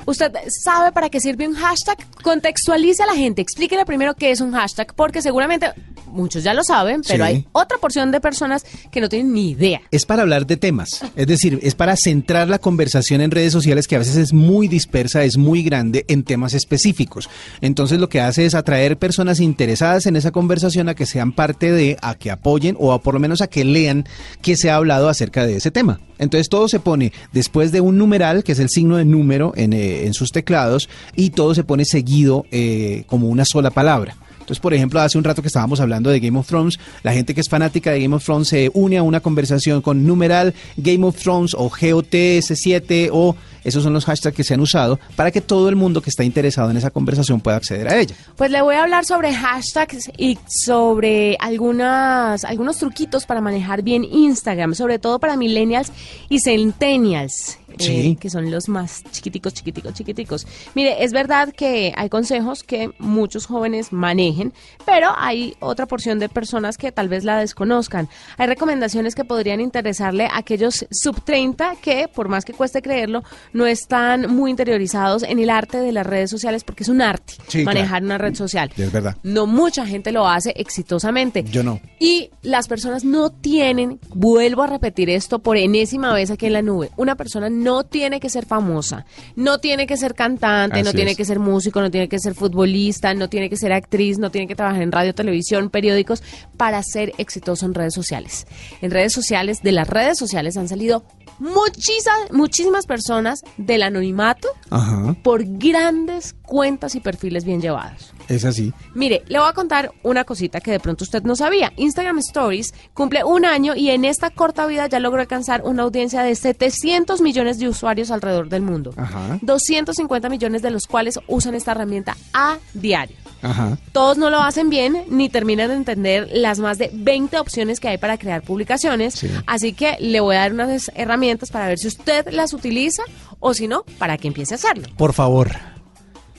¿Usted 0.08 0.32
sabe 0.64 0.92
para 0.92 1.10
qué 1.10 1.20
sirve 1.20 1.48
un 1.48 1.54
hashtag? 1.54 1.98
Contextualice 2.24 3.04
a 3.04 3.06
la 3.06 3.14
gente, 3.16 3.42
explíquele 3.42 3.86
primero 3.86 4.16
qué 4.16 4.32
es 4.32 4.42
un 4.42 4.54
hashtag, 4.54 4.94
porque 4.96 5.22
seguramente 5.22 5.68
muchos 6.08 6.44
ya 6.44 6.54
lo 6.54 6.64
saben, 6.64 7.02
pero 7.06 7.26
Sí. 7.26 7.30
hay 7.32 7.48
otra 7.52 7.78
porción 7.78 8.10
de 8.12 8.20
personas 8.22 8.66
que 8.90 9.02
no 9.02 9.10
tienen 9.10 9.34
ni 9.34 9.52
idea. 9.52 9.82
Es 9.92 10.06
para 10.06 10.22
hablar 10.24 10.48
de 10.48 10.56
temas, 10.58 11.04
es 11.16 11.28
decir, 11.28 11.60
es 11.62 11.76
para 11.76 11.96
centrar 11.98 12.48
la 12.48 12.58
conversación 12.58 13.20
en 13.22 13.30
redes 13.32 13.52
sociales 13.52 13.88
que 13.88 13.98
a 13.98 14.00
veces 14.00 14.16
es 14.16 14.32
muy 14.34 14.68
dispersa, 14.70 15.24
es 15.26 15.38
muy 15.38 15.62
grande 15.62 16.06
en 16.08 16.24
temas 16.24 16.54
específicos. 16.54 17.30
Entonces 17.62 18.00
lo 18.00 18.08
que 18.10 18.22
hace 18.22 18.46
es 18.46 18.56
atraer 18.56 18.98
personas 18.98 19.40
interesadas 19.42 20.06
en 20.06 20.16
esa 20.16 20.32
conversación 20.32 20.88
a 20.90 20.96
que 20.96 21.06
sean 21.06 21.34
parte 21.34 21.72
de, 21.74 21.98
a 22.02 22.16
que 22.16 22.32
apoyen 22.32 22.78
o 22.80 22.94
a 22.94 23.02
por 23.02 23.14
lo 23.14 23.20
menos 23.20 23.42
a 23.42 23.48
que 23.48 23.66
lean 23.66 24.06
que 24.42 24.56
se 24.56 24.70
ha 24.70 24.76
hablado 24.78 25.10
acerca 25.10 25.46
de 25.46 25.58
ese 25.58 25.70
tema. 25.72 26.00
Entonces 26.20 26.50
todo 26.50 26.68
se 26.68 26.80
pone 26.80 27.12
después 27.32 27.72
de 27.72 27.82
un 27.82 27.98
numeral, 27.98 28.44
que 28.44 28.54
es 28.54 28.60
el 28.60 28.70
signo 28.70 28.98
de 28.98 29.06
número 29.06 29.54
en, 29.56 29.74
eh, 29.74 29.97
en 30.06 30.14
sus 30.14 30.32
teclados, 30.32 30.90
y 31.16 31.32
todo 31.32 31.56
se 31.56 31.64
pone 31.64 31.86
seguido 31.86 32.46
eh, 32.52 33.04
como 33.08 33.28
una 33.28 33.46
sola 33.46 33.72
palabra. 33.72 34.16
Entonces, 34.48 34.62
por 34.62 34.74
ejemplo, 34.74 35.02
hace 35.02 35.18
un 35.18 35.26
rato 35.26 35.42
que 35.42 35.50
estábamos 35.50 35.82
hablando 35.82 36.10
de 36.10 36.22
Game 36.22 36.40
of 36.40 36.48
Thrones, 36.48 36.80
la 37.04 37.12
gente 37.12 37.34
que 37.34 37.42
es 37.42 37.50
fanática 37.50 37.92
de 37.92 38.02
Game 38.02 38.16
of 38.16 38.24
Thrones 38.24 38.48
se 38.48 38.72
une 38.74 38.98
a 38.98 39.04
una 39.04 39.20
conversación 39.20 39.82
con 39.82 40.08
numeral 40.08 40.54
Game 40.78 41.06
of 41.06 41.18
Thrones 41.18 41.54
o 41.54 41.70
GOTS7 41.70 43.10
o 43.12 43.36
esos 43.68 43.84
son 43.84 43.92
los 43.92 44.06
hashtags 44.06 44.36
que 44.36 44.46
se 44.46 44.54
han 44.54 44.62
usado 44.62 44.98
para 45.18 45.30
que 45.30 45.42
todo 45.42 45.68
el 45.68 45.76
mundo 45.76 46.02
que 46.02 46.10
está 46.10 46.24
interesado 46.24 46.72
en 46.72 46.78
esa 46.78 46.90
conversación 46.90 47.42
pueda 47.42 47.58
acceder 47.58 47.90
a 47.90 47.98
ella. 47.98 48.16
Pues 48.38 48.50
le 48.50 48.62
voy 48.62 48.76
a 48.76 48.84
hablar 48.84 49.04
sobre 49.04 49.34
hashtags 49.34 50.10
y 50.18 50.40
sobre 50.48 51.36
algunas, 51.40 52.46
algunos 52.46 52.78
truquitos 52.78 53.26
para 53.26 53.42
manejar 53.42 53.82
bien 53.82 54.06
Instagram, 54.06 54.74
sobre 54.74 55.00
todo 55.00 55.20
para 55.20 55.36
millennials 55.36 55.92
y 56.30 56.40
centennials. 56.40 57.58
eh, 57.80 58.16
que 58.20 58.30
son 58.30 58.50
los 58.50 58.70
más 58.70 59.04
chiquiticos, 59.12 59.54
chiquiticos, 59.54 59.94
chiquiticos. 59.94 60.48
Mire, 60.74 61.04
es 61.04 61.12
verdad 61.12 61.54
que 61.54 61.94
hay 61.96 62.10
consejos 62.10 62.64
que 62.64 62.92
muchos 62.98 63.46
jóvenes 63.46 63.92
manejen, 63.92 64.54
pero 64.86 65.12
hay 65.16 65.56
otra 65.60 65.86
porción 65.86 66.18
de 66.20 66.30
personas 66.30 66.78
que 66.78 66.92
tal 66.92 67.10
vez 67.10 67.24
la 67.24 67.38
desconozcan. 67.38 68.10
Hay 68.38 68.48
recomendaciones 68.48 69.14
que 69.14 69.26
podrían 69.26 69.60
interesarle 69.60 70.26
a 70.26 70.38
aquellos 70.38 70.88
sub 70.90 71.22
30 71.24 71.76
que, 71.82 72.08
por 72.08 72.30
más 72.30 72.46
que 72.46 72.54
cueste 72.54 72.82
creerlo, 72.82 73.24
no 73.58 73.66
están 73.66 74.34
muy 74.34 74.52
interiorizados 74.52 75.24
en 75.24 75.40
el 75.40 75.50
arte 75.50 75.78
de 75.80 75.92
las 75.92 76.06
redes 76.06 76.30
sociales 76.30 76.64
porque 76.64 76.84
es 76.84 76.90
un 76.90 77.02
arte 77.02 77.34
Sí, 77.48 77.64
manejar 77.64 77.90
claro. 78.02 78.06
una 78.06 78.18
red 78.18 78.36
social. 78.36 78.72
Es 78.78 78.92
verdad. 78.92 79.18
No 79.24 79.48
mucha 79.48 79.86
gente 79.86 80.12
lo 80.12 80.28
hace 80.28 80.54
exitosamente. 80.56 81.44
Yo 81.44 81.64
no. 81.64 81.80
Y 82.00 82.30
las 82.44 82.68
personas 82.68 83.04
no 83.04 83.32
tienen, 83.32 84.00
vuelvo 84.10 84.62
a 84.64 84.68
repetir 84.68 85.10
esto 85.10 85.40
por 85.40 85.58
enésima 85.58 86.14
vez 86.14 86.30
aquí 86.30 86.46
en 86.46 86.54
la 86.54 86.62
nube, 86.62 86.92
una 86.98 87.16
persona 87.16 87.50
no 87.50 87.84
tiene 87.84 88.20
que 88.20 88.30
ser 88.30 88.46
famosa, 88.46 89.06
no 89.36 89.58
tiene 89.60 89.88
que 89.88 89.98
ser 89.98 90.14
cantante, 90.14 90.84
no 90.84 90.94
tiene 90.94 91.12
es. 91.12 91.18
que 91.18 91.26
ser 91.26 91.40
músico, 91.40 91.82
no 91.82 91.90
tiene 91.90 92.08
que 92.08 92.20
ser 92.20 92.36
futbolista, 92.36 93.14
no 93.14 93.28
tiene 93.28 93.50
que 93.50 93.58
ser 93.58 93.74
actriz, 93.74 94.20
no 94.20 94.30
tiene 94.30 94.48
que 94.48 94.56
trabajar 94.56 94.82
en 94.84 94.92
radio, 94.92 95.16
televisión, 95.16 95.70
periódicos 95.70 96.22
para 96.58 96.82
ser 96.84 97.14
exitoso 97.18 97.66
en 97.66 97.74
redes 97.74 97.94
sociales. 97.96 98.46
En 98.82 98.92
redes 98.92 99.14
sociales, 99.14 99.62
de 99.64 99.72
las 99.72 99.88
redes 99.90 100.18
sociales 100.18 100.56
han 100.58 100.68
salido 100.68 101.04
muchísimas, 101.40 102.32
muchísimas 102.32 102.86
personas 102.86 103.37
del 103.58 103.84
anonimato 103.84 104.48
Ajá, 104.70 105.16
por 105.24 105.44
grandes 105.46 106.34
cuentas 106.42 106.96
y 106.96 107.00
perfiles 107.00 107.44
bien 107.46 107.62
llevados. 107.62 108.14
es 108.30 108.46
así. 108.46 108.74
Mire, 108.94 109.24
le 109.28 109.40
voy 109.40 109.48
a 109.50 109.54
contar 109.54 109.92
una 110.04 110.24
cosita 110.24 110.60
que 110.62 110.72
de 110.72 110.80
pronto 110.80 111.04
usted 111.04 111.24
no 111.24 111.36
sabía. 111.36 111.72
Instagram 111.78 112.20
Stories 112.20 112.74
cumple 112.94 113.24
un 113.24 113.46
año 113.46 113.76
y 113.76 113.90
en 113.90 114.06
esta 114.06 114.30
corta 114.30 114.66
vida 114.68 114.88
ya 114.88 115.00
logró 115.00 115.22
alcanzar 115.22 115.62
una 115.64 115.84
audiencia 115.84 116.22
de 116.24 116.36
700 116.36 117.22
millones 117.22 117.60
de 117.60 117.68
usuarios 117.68 118.12
alrededor 118.12 118.50
del 118.50 118.62
mundo. 118.62 118.94
Ajá, 118.98 119.40
250 119.42 120.30
millones 120.30 120.62
de 120.62 120.72
los 120.72 120.88
cuales 120.88 121.20
usan 121.28 121.56
esta 121.56 121.72
herramienta 121.72 122.18
a 122.34 122.58
diario. 122.74 123.16
ajá. 123.42 123.78
Todos 123.92 124.18
no 124.18 124.30
lo 124.30 124.40
hacen 124.42 124.70
bien 124.70 125.04
ni 125.10 125.30
terminan 125.30 125.70
de 125.70 125.76
entender 125.76 126.30
las 126.34 126.60
más 126.60 126.78
de 126.78 126.90
20 126.94 127.38
opciones 127.40 127.80
que 127.80 127.88
hay 127.90 127.98
para 127.98 128.18
crear 128.18 128.42
publicaciones. 128.42 129.16
Sí. 129.16 129.30
Así 129.46 129.74
que 129.74 129.98
le 130.00 130.20
voy 130.20 130.36
a 130.36 130.40
dar 130.40 130.54
unas 130.54 130.92
herramientas 130.96 131.50
para 131.52 131.68
ver 131.68 131.78
si 131.78 131.88
usted 131.88 132.28
las 132.32 132.54
utiliza 132.54 133.04
o 133.40 133.54
si 133.54 133.68
no, 133.68 133.84
para 133.98 134.18
que 134.18 134.28
empiece 134.28 134.54
a 134.54 134.58
hacerlo. 134.58 134.88
Por 134.98 135.14
favor. 135.14 135.52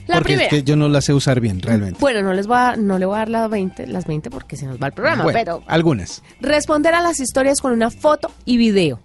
La 0.07 0.15
porque 0.17 0.33
primera. 0.35 0.45
es 0.45 0.51
que 0.51 0.63
yo 0.63 0.75
no 0.77 0.89
la 0.89 1.03
sé 1.03 1.13
usar 1.13 1.39
bien, 1.39 1.61
realmente. 1.61 1.99
Bueno, 2.01 2.23
no 2.23 2.33
les 2.33 2.47
voy 2.47 2.57
a, 2.57 2.77
no 2.77 2.99
le 2.99 3.05
voy 3.05 3.17
a 3.17 3.19
dar 3.19 3.29
las 3.29 3.51
20, 3.51 3.87
las 3.89 4.07
20 4.07 4.31
porque 4.31 4.57
se 4.57 4.65
nos 4.65 4.81
va 4.81 4.87
el 4.87 4.93
programa, 4.95 5.23
Bueno, 5.23 5.39
pero 5.39 5.63
algunas. 5.67 6.23
responder 6.41 6.95
a 6.95 7.03
las 7.03 7.21
historias 7.21 7.61
con 7.61 7.73
una 7.73 7.91
foto 7.91 8.31
y 8.47 8.57
video. 8.57 9.01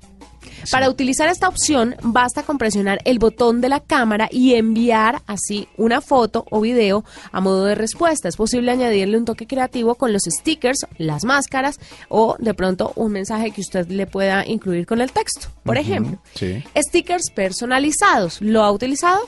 Para 0.71 0.89
utilizar 0.89 1.29
esta 1.29 1.47
opción 1.47 1.95
basta 2.03 2.43
con 2.43 2.57
presionar 2.57 2.99
el 3.05 3.19
botón 3.19 3.61
de 3.61 3.69
la 3.69 3.79
cámara 3.79 4.29
y 4.31 4.55
enviar 4.55 5.21
así 5.27 5.67
una 5.77 6.01
foto 6.01 6.45
o 6.49 6.61
video 6.61 7.03
a 7.31 7.41
modo 7.41 7.65
de 7.65 7.75
respuesta. 7.75 8.27
Es 8.29 8.35
posible 8.37 8.71
añadirle 8.71 9.17
un 9.17 9.25
toque 9.25 9.47
creativo 9.47 9.95
con 9.95 10.13
los 10.13 10.23
stickers, 10.23 10.85
las 10.97 11.25
máscaras 11.25 11.79
o 12.09 12.35
de 12.39 12.53
pronto 12.53 12.93
un 12.95 13.11
mensaje 13.11 13.51
que 13.51 13.61
usted 13.61 13.87
le 13.89 14.07
pueda 14.07 14.45
incluir 14.47 14.85
con 14.85 15.01
el 15.01 15.11
texto. 15.11 15.47
Por 15.63 15.77
ejemplo, 15.77 16.17
Sí. 16.35 16.63
stickers 16.75 17.29
personalizados. 17.31 18.41
¿Lo 18.41 18.63
ha 18.63 18.71
utilizado? 18.71 19.19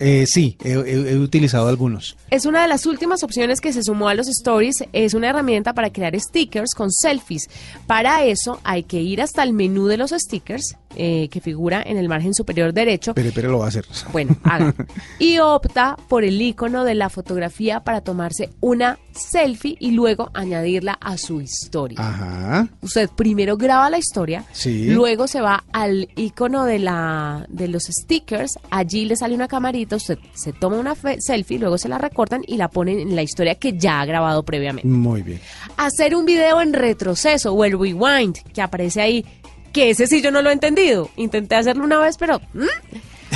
Eh, 0.00 0.24
sí, 0.26 0.56
he, 0.64 0.72
he- 0.72 1.12
he 1.12 1.18
utilizado 1.18 1.68
algunos. 1.68 2.16
Es 2.30 2.46
una 2.46 2.62
de 2.62 2.68
las 2.68 2.86
últimas 2.86 3.22
opciones 3.22 3.60
que 3.60 3.72
se 3.72 3.82
sumó 3.82 4.08
a 4.08 4.14
los 4.14 4.28
stories. 4.28 4.76
Es 4.92 5.14
una 5.14 5.28
herramienta 5.28 5.74
para 5.74 5.90
crear 5.90 6.18
stickers 6.18 6.74
con 6.74 6.90
selfies. 6.90 7.48
Para 7.86 8.24
eso 8.24 8.58
hay 8.64 8.82
que 8.84 9.00
ir 9.02 9.20
hasta 9.22 9.42
el 9.42 9.52
menú 9.52 9.86
de 9.86 9.98
los 9.98 10.10
stickers 10.10 10.74
eh, 10.96 11.28
que 11.30 11.40
figura 11.40 11.82
en 11.84 11.96
el 11.98 12.08
margen 12.08 12.34
superior 12.34 12.72
derecho. 12.72 13.14
Pero, 13.14 13.30
pero 13.34 13.50
lo 13.50 13.58
voy 13.58 13.66
a 13.66 13.68
hacer. 13.68 13.84
Bueno, 14.12 14.36
haga. 14.42 14.74
Y 15.18 15.38
opta 15.38 15.96
por 16.08 16.24
el 16.24 16.40
icono 16.40 16.84
de 16.84 16.94
la 16.94 17.10
fotografía 17.10 17.80
para 17.80 18.00
tomarse 18.00 18.50
una 18.60 18.98
selfie 19.12 19.76
y 19.78 19.90
luego 19.90 20.30
añadirla 20.34 20.92
a 21.00 21.18
su 21.18 21.40
historia. 21.40 21.98
Ajá. 22.00 22.68
Usted 22.80 23.08
primero 23.10 23.56
graba 23.56 23.90
la 23.90 23.98
historia, 23.98 24.44
Sí. 24.52 24.86
luego 24.90 25.26
se 25.26 25.40
va 25.40 25.64
al 25.72 26.08
icono 26.16 26.64
de 26.64 26.78
la 26.78 27.44
de 27.48 27.68
los 27.68 27.84
stickers, 27.84 28.52
allí 28.70 29.04
le 29.04 29.16
sale 29.16 29.34
una 29.34 29.46
camarita, 29.48 29.89
usted 29.96 30.18
se 30.34 30.52
toma 30.52 30.78
una 30.78 30.94
fe- 30.94 31.20
selfie, 31.20 31.58
luego 31.58 31.78
se 31.78 31.88
la 31.88 31.98
recortan 31.98 32.42
y 32.46 32.56
la 32.56 32.68
ponen 32.68 33.00
en 33.00 33.14
la 33.16 33.22
historia 33.22 33.54
que 33.54 33.72
ya 33.76 34.00
ha 34.00 34.04
grabado 34.06 34.42
previamente. 34.42 34.88
Muy 34.88 35.22
bien. 35.22 35.40
Hacer 35.76 36.14
un 36.14 36.24
video 36.24 36.60
en 36.60 36.72
retroceso 36.72 37.52
o 37.52 37.64
el 37.64 37.72
rewind 37.78 38.38
que 38.54 38.62
aparece 38.62 39.00
ahí, 39.00 39.24
que 39.72 39.90
ese 39.90 40.06
sí 40.06 40.20
yo 40.22 40.30
no 40.30 40.42
lo 40.42 40.50
he 40.50 40.52
entendido. 40.52 41.10
Intenté 41.16 41.54
hacerlo 41.54 41.84
una 41.84 41.98
vez, 41.98 42.16
pero 42.18 42.40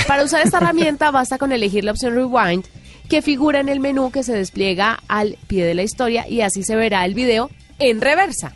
para 0.07 0.25
usar 0.25 0.45
esta 0.45 0.59
herramienta 0.59 1.11
basta 1.11 1.38
con 1.38 1.53
elegir 1.53 1.85
la 1.85 1.93
opción 1.93 2.14
rewind 2.14 2.64
que 3.09 3.21
figura 3.23 3.61
en 3.61 3.69
el 3.69 3.81
menú 3.81 4.11
que 4.11 4.23
se 4.23 4.33
despliega 4.33 4.99
al 5.09 5.37
pie 5.47 5.64
de 5.67 5.75
la 5.75 5.83
historia 5.83 6.27
y 6.29 6.40
así 6.40 6.62
se 6.62 6.75
verá 6.75 7.05
el 7.05 7.14
video 7.14 7.51
en 7.79 8.01
reversa. 8.01 8.53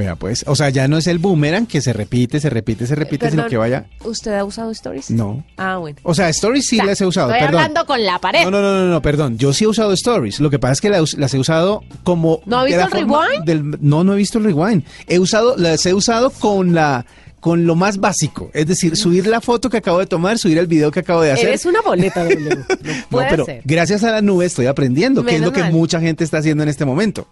Vea, 0.00 0.16
pues. 0.16 0.44
O 0.46 0.56
sea, 0.56 0.70
ya 0.70 0.88
no 0.88 0.96
es 0.96 1.06
el 1.06 1.18
boomerang 1.18 1.66
que 1.66 1.82
se 1.82 1.92
repite, 1.92 2.40
se 2.40 2.48
repite, 2.48 2.86
se 2.86 2.94
repite, 2.94 3.30
sino 3.30 3.46
que 3.48 3.58
vaya. 3.58 3.84
¿Usted 4.02 4.32
ha 4.32 4.44
usado 4.46 4.70
stories? 4.70 5.10
No. 5.10 5.44
Ah, 5.58 5.76
bueno. 5.76 5.98
O 6.04 6.14
sea, 6.14 6.30
Stories 6.30 6.66
sí 6.66 6.76
O 6.76 6.78
sea, 6.78 6.86
las 6.86 7.00
he 7.02 7.06
usado, 7.06 7.30
Estoy 7.30 7.46
perdón. 7.48 7.60
hablando 7.60 7.84
con 7.86 8.02
la 8.02 8.18
pared. 8.18 8.44
No, 8.44 8.50
no, 8.50 8.62
no, 8.62 8.72
no, 8.86 8.86
no, 8.86 9.02
perdón. 9.02 9.36
Yo 9.36 9.52
sí 9.52 9.64
he 9.64 9.68
usado 9.68 9.92
Stories. 9.92 10.40
Lo 10.40 10.48
que 10.48 10.58
pasa 10.58 10.72
es 10.72 10.80
que 10.80 10.88
las, 10.88 11.12
las 11.18 11.34
he 11.34 11.38
usado 11.38 11.84
como. 12.02 12.40
¿No 12.46 12.60
ha 12.60 12.64
visto 12.64 12.80
el 12.82 12.90
rewind? 12.90 13.44
del- 13.44 13.76
no, 13.82 14.02
no 14.02 14.14
he 14.14 14.16
visto 14.16 14.38
el 14.38 14.44
rewind. 14.44 14.84
He 15.06 15.18
usado, 15.18 15.54
las 15.58 15.84
he 15.84 15.92
usado 15.92 16.30
con 16.30 16.72
la. 16.74 17.04
Con 17.40 17.64
lo 17.66 17.74
más 17.74 17.96
básico, 17.96 18.50
es 18.52 18.66
decir, 18.66 18.98
subir 18.98 19.26
la 19.26 19.40
foto 19.40 19.70
que 19.70 19.78
acabo 19.78 19.98
de 19.98 20.04
tomar, 20.04 20.36
subir 20.38 20.58
el 20.58 20.66
video 20.66 20.90
que 20.90 21.00
acabo 21.00 21.22
de 21.22 21.32
hacer. 21.32 21.48
Eres 21.48 21.64
una 21.64 21.80
boleta, 21.80 22.22
W. 22.24 22.50
No 22.50 22.54
no, 22.58 22.66
puede 23.08 23.30
pero 23.30 23.44
ser. 23.46 23.62
gracias 23.64 24.04
a 24.04 24.10
la 24.10 24.20
nube 24.20 24.44
estoy 24.44 24.66
aprendiendo, 24.66 25.24
que 25.24 25.36
es 25.36 25.40
lo 25.40 25.50
que 25.50 25.60
mal. 25.60 25.72
mucha 25.72 26.00
gente 26.00 26.22
está 26.22 26.36
haciendo 26.36 26.62
en 26.64 26.68
este 26.68 26.84
momento. 26.84 27.26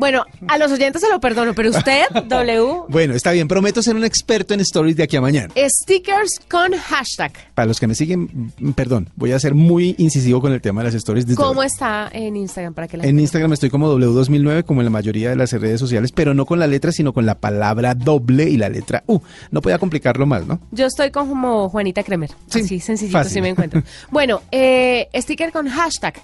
Bueno, 0.00 0.24
a 0.48 0.58
los 0.58 0.72
oyentes 0.72 1.02
se 1.02 1.08
lo 1.10 1.20
perdono, 1.20 1.54
pero 1.54 1.70
usted, 1.70 2.02
W, 2.28 2.84
Bueno, 2.88 3.14
está 3.14 3.32
bien, 3.32 3.46
prometo 3.46 3.82
ser 3.82 3.94
un 3.96 4.04
experto 4.04 4.54
en 4.54 4.60
stories 4.60 4.96
de 4.96 5.02
aquí 5.04 5.16
a 5.16 5.20
mañana. 5.20 5.52
stickers 5.68 6.40
con 6.50 6.72
hashtag. 6.72 7.32
Para 7.54 7.66
los 7.66 7.78
que 7.78 7.86
me 7.86 7.94
siguen, 7.94 8.52
mm, 8.58 8.70
perdón, 8.72 9.08
voy 9.16 9.32
a 9.32 9.38
ser 9.38 9.54
muy 9.54 9.94
incisivo 9.98 10.40
con 10.40 10.52
el 10.52 10.60
tema 10.60 10.80
de 10.80 10.86
las 10.86 10.94
stories. 10.94 11.26
de 11.26 11.34
¿Cómo 11.34 11.62
está 11.62 12.08
en 12.12 12.36
Instagram 12.36 12.72
para 12.74 12.88
que 12.88 12.96
la 12.96 13.04
En 13.04 13.10
gente- 13.10 13.22
Instagram 13.22 13.52
estoy 13.52 13.68
como 13.70 13.88
W2009, 13.94 14.64
como 14.64 14.80
en 14.80 14.86
la 14.86 14.90
mayoría 14.90 15.28
de 15.30 15.36
las 15.36 15.52
redes 15.52 15.78
sociales, 15.78 16.12
pero 16.12 16.32
no 16.34 16.46
con 16.46 16.58
la 16.58 16.66
letra, 16.66 16.90
sino 16.92 17.12
con 17.12 17.26
la 17.26 17.34
palabra 17.36 17.94
doble 17.94 18.44
y 18.48 18.56
la 18.56 18.68
letra 18.70 19.04
U. 19.06 19.20
No 19.50 19.60
podía 19.60 19.78
complicarlo 19.78 20.24
más, 20.26 20.46
¿no? 20.46 20.58
Yo 20.72 20.86
estoy 20.86 21.10
como 21.10 21.68
Juanita 21.68 22.02
Kremer. 22.02 22.30
Sí, 22.48 22.60
Así 22.60 22.80
sencillito, 22.80 23.24
si 23.24 23.40
me 23.42 23.50
encuentro. 23.50 23.82
Bueno, 24.10 24.40
eh, 24.50 25.08
sticker 25.14 25.52
con 25.52 25.68
hashtag. 25.68 26.14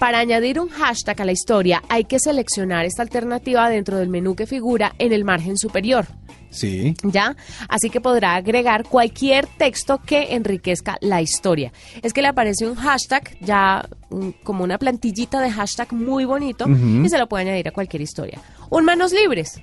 Para 0.00 0.18
añadir 0.18 0.58
un 0.58 0.70
hashtag 0.70 1.20
a 1.20 1.24
la 1.26 1.32
historia 1.32 1.82
hay 1.90 2.04
que 2.04 2.18
seleccionar 2.18 2.86
esta 2.86 3.02
alternativa 3.02 3.68
dentro 3.68 3.98
del 3.98 4.08
menú 4.08 4.34
que 4.34 4.46
figura 4.46 4.94
en 4.98 5.12
el 5.12 5.26
margen 5.26 5.58
superior. 5.58 6.06
Sí. 6.48 6.94
¿Ya? 7.02 7.36
Así 7.68 7.90
que 7.90 8.00
podrá 8.00 8.34
agregar 8.36 8.84
cualquier 8.84 9.46
texto 9.46 9.98
que 9.98 10.34
enriquezca 10.34 10.96
la 11.02 11.20
historia. 11.20 11.70
Es 12.00 12.14
que 12.14 12.22
le 12.22 12.28
aparece 12.28 12.66
un 12.66 12.76
hashtag, 12.76 13.38
ya 13.40 13.86
como 14.42 14.64
una 14.64 14.78
plantillita 14.78 15.38
de 15.42 15.50
hashtag 15.50 15.92
muy 15.92 16.24
bonito, 16.24 16.64
y 16.66 17.06
se 17.10 17.18
lo 17.18 17.28
puede 17.28 17.42
añadir 17.42 17.68
a 17.68 17.72
cualquier 17.72 18.00
historia. 18.00 18.40
Un 18.70 18.86
manos 18.86 19.12
libres. 19.12 19.60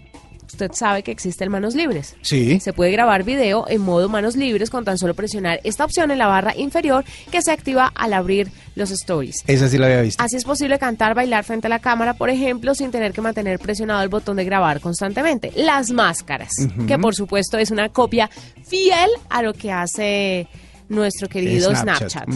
Usted 0.47 0.71
sabe 0.73 1.03
que 1.03 1.11
existen 1.11 1.51
manos 1.51 1.75
libres. 1.75 2.15
Sí. 2.21 2.59
Se 2.59 2.73
puede 2.73 2.91
grabar 2.91 3.23
video 3.23 3.65
en 3.67 3.81
modo 3.81 4.09
manos 4.09 4.35
libres 4.35 4.69
con 4.69 4.85
tan 4.85 4.97
solo 4.97 5.13
presionar 5.13 5.59
esta 5.63 5.85
opción 5.85 6.09
en 6.11 6.17
la 6.17 6.27
barra 6.27 6.55
inferior 6.55 7.03
que 7.31 7.41
se 7.41 7.51
activa 7.51 7.91
al 7.93 8.13
abrir 8.13 8.49
los 8.75 8.91
stories. 8.91 9.43
Esa 9.47 9.67
sí 9.67 9.77
la 9.77 9.87
había 9.87 10.01
visto. 10.01 10.23
Así 10.23 10.37
es 10.37 10.45
posible 10.45 10.79
cantar, 10.79 11.15
bailar 11.15 11.43
frente 11.43 11.67
a 11.67 11.69
la 11.69 11.79
cámara, 11.79 12.13
por 12.13 12.29
ejemplo, 12.29 12.75
sin 12.75 12.91
tener 12.91 13.11
que 13.11 13.21
mantener 13.21 13.59
presionado 13.59 14.01
el 14.03 14.09
botón 14.09 14.37
de 14.37 14.45
grabar 14.45 14.79
constantemente. 14.79 15.51
Las 15.55 15.91
máscaras, 15.91 16.53
que 16.87 16.97
por 16.97 17.15
supuesto 17.15 17.57
es 17.57 17.71
una 17.71 17.89
copia 17.89 18.29
fiel 18.65 19.09
a 19.29 19.41
lo 19.41 19.53
que 19.53 19.71
hace 19.71 20.47
nuestro 20.89 21.27
querido 21.27 21.69
Snapchat. 21.81 22.27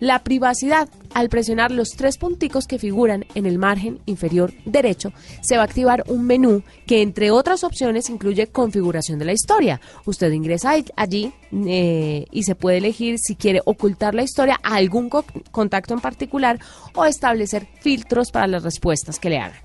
La 0.00 0.22
privacidad, 0.22 0.88
al 1.14 1.28
presionar 1.28 1.70
los 1.70 1.90
tres 1.90 2.18
punticos 2.18 2.66
que 2.66 2.78
figuran 2.78 3.24
en 3.34 3.46
el 3.46 3.58
margen 3.58 3.98
inferior 4.06 4.52
derecho, 4.64 5.12
se 5.42 5.56
va 5.56 5.62
a 5.62 5.64
activar 5.66 6.04
un 6.08 6.24
menú 6.24 6.62
que, 6.86 7.02
entre 7.02 7.30
otras 7.30 7.64
opciones, 7.64 8.08
incluye 8.10 8.46
configuración 8.48 9.18
de 9.18 9.24
la 9.24 9.32
historia. 9.32 9.80
Usted 10.04 10.30
ingresa 10.32 10.74
allí 10.96 11.32
eh, 11.52 12.26
y 12.30 12.42
se 12.42 12.54
puede 12.54 12.78
elegir 12.78 13.18
si 13.18 13.34
quiere 13.36 13.60
ocultar 13.64 14.14
la 14.14 14.22
historia 14.22 14.60
a 14.62 14.76
algún 14.76 15.08
co- 15.08 15.24
contacto 15.50 15.94
en 15.94 16.00
particular 16.00 16.58
o 16.94 17.04
establecer 17.04 17.66
filtros 17.80 18.30
para 18.30 18.46
las 18.46 18.62
respuestas 18.62 19.18
que 19.18 19.30
le 19.30 19.38
hagan. 19.38 19.58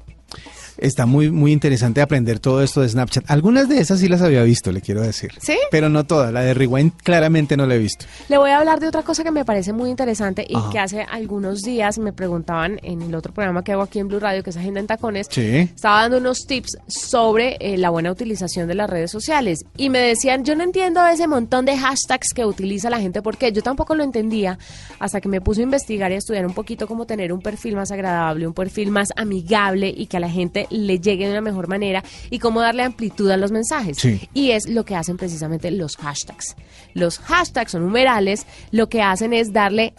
Está 0.77 1.05
muy, 1.05 1.31
muy 1.31 1.51
interesante 1.51 2.01
aprender 2.01 2.39
todo 2.39 2.61
esto 2.63 2.81
de 2.81 2.89
Snapchat. 2.89 3.29
Algunas 3.29 3.69
de 3.69 3.79
esas 3.79 3.99
sí 3.99 4.07
las 4.07 4.21
había 4.21 4.43
visto, 4.43 4.71
le 4.71 4.81
quiero 4.81 5.01
decir. 5.01 5.31
¿Sí? 5.39 5.57
Pero 5.71 5.89
no 5.89 6.05
todas. 6.05 6.31
La 6.33 6.41
de 6.41 6.53
Rewind 6.53 6.93
claramente 7.03 7.57
no 7.57 7.65
la 7.65 7.75
he 7.75 7.79
visto. 7.79 8.05
Le 8.29 8.37
voy 8.37 8.51
a 8.51 8.59
hablar 8.59 8.79
de 8.79 8.87
otra 8.87 9.03
cosa 9.03 9.23
que 9.23 9.31
me 9.31 9.45
parece 9.45 9.73
muy 9.73 9.89
interesante 9.89 10.45
y 10.47 10.55
Ajá. 10.55 10.69
que 10.71 10.79
hace 10.79 11.01
algunos 11.09 11.61
días 11.61 11.99
me 11.99 12.13
preguntaban 12.13 12.79
en 12.83 13.01
el 13.01 13.15
otro 13.15 13.33
programa 13.33 13.63
que 13.63 13.71
hago 13.71 13.81
aquí 13.81 13.99
en 13.99 14.07
Blue 14.07 14.19
Radio, 14.19 14.43
que 14.43 14.49
es 14.49 14.57
Agenda 14.57 14.79
en 14.79 14.87
Tacones. 14.87 15.27
Sí. 15.29 15.69
Estaba 15.75 16.01
dando 16.01 16.17
unos 16.17 16.45
tips 16.47 16.77
sobre 16.87 17.57
eh, 17.59 17.77
la 17.77 17.89
buena 17.89 18.11
utilización 18.11 18.67
de 18.67 18.75
las 18.75 18.89
redes 18.89 19.11
sociales 19.11 19.65
y 19.77 19.89
me 19.89 19.99
decían, 19.99 20.43
yo 20.43 20.55
no 20.55 20.63
entiendo 20.63 21.05
ese 21.05 21.27
montón 21.27 21.65
de 21.65 21.77
hashtags 21.77 22.33
que 22.33 22.45
utiliza 22.45 22.89
la 22.89 22.99
gente 22.99 23.21
porque 23.21 23.51
yo 23.51 23.61
tampoco 23.61 23.95
lo 23.95 24.03
entendía 24.03 24.57
hasta 24.99 25.21
que 25.21 25.29
me 25.29 25.41
puse 25.41 25.61
a 25.61 25.63
investigar 25.63 26.11
y 26.11 26.15
a 26.15 26.17
estudiar 26.17 26.45
un 26.45 26.53
poquito 26.53 26.87
cómo 26.87 27.05
tener 27.05 27.33
un 27.33 27.41
perfil 27.41 27.75
más 27.75 27.91
agradable, 27.91 28.47
un 28.47 28.53
perfil 28.53 28.91
más 28.91 29.09
amigable 29.15 29.93
y 29.95 30.07
que 30.07 30.17
a 30.17 30.19
la 30.19 30.29
gente 30.29 30.62
le 30.69 30.99
llegue 30.99 31.25
de 31.25 31.31
una 31.31 31.41
mejor 31.41 31.67
manera 31.67 32.03
y 32.29 32.39
cómo 32.39 32.61
darle 32.61 32.83
amplitud 32.83 33.29
a 33.31 33.37
los 33.37 33.51
mensajes. 33.51 33.97
Sí. 33.99 34.29
Y 34.33 34.51
es 34.51 34.67
lo 34.69 34.85
que 34.85 34.95
hacen 34.95 35.17
precisamente 35.17 35.71
los 35.71 35.97
hashtags. 35.97 36.55
Los 36.93 37.19
hashtags 37.19 37.75
o 37.75 37.79
numerales 37.79 38.45
lo 38.71 38.89
que 38.89 39.01
hacen 39.01 39.33
es 39.33 39.53
darle 39.53 39.93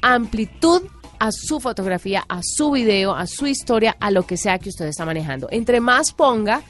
amplitud 0.00 0.82
a 1.18 1.30
su 1.30 1.60
fotografía, 1.60 2.24
a 2.28 2.40
su 2.42 2.72
video, 2.72 3.14
a 3.14 3.26
su 3.26 3.46
historia, 3.46 3.96
a 4.00 4.10
lo 4.10 4.26
que 4.26 4.36
sea 4.36 4.58
que 4.58 4.70
usted 4.70 4.86
está 4.86 5.04
manejando. 5.04 5.46
Entre 5.52 5.80
más 5.80 6.12
ponga, 6.12 6.62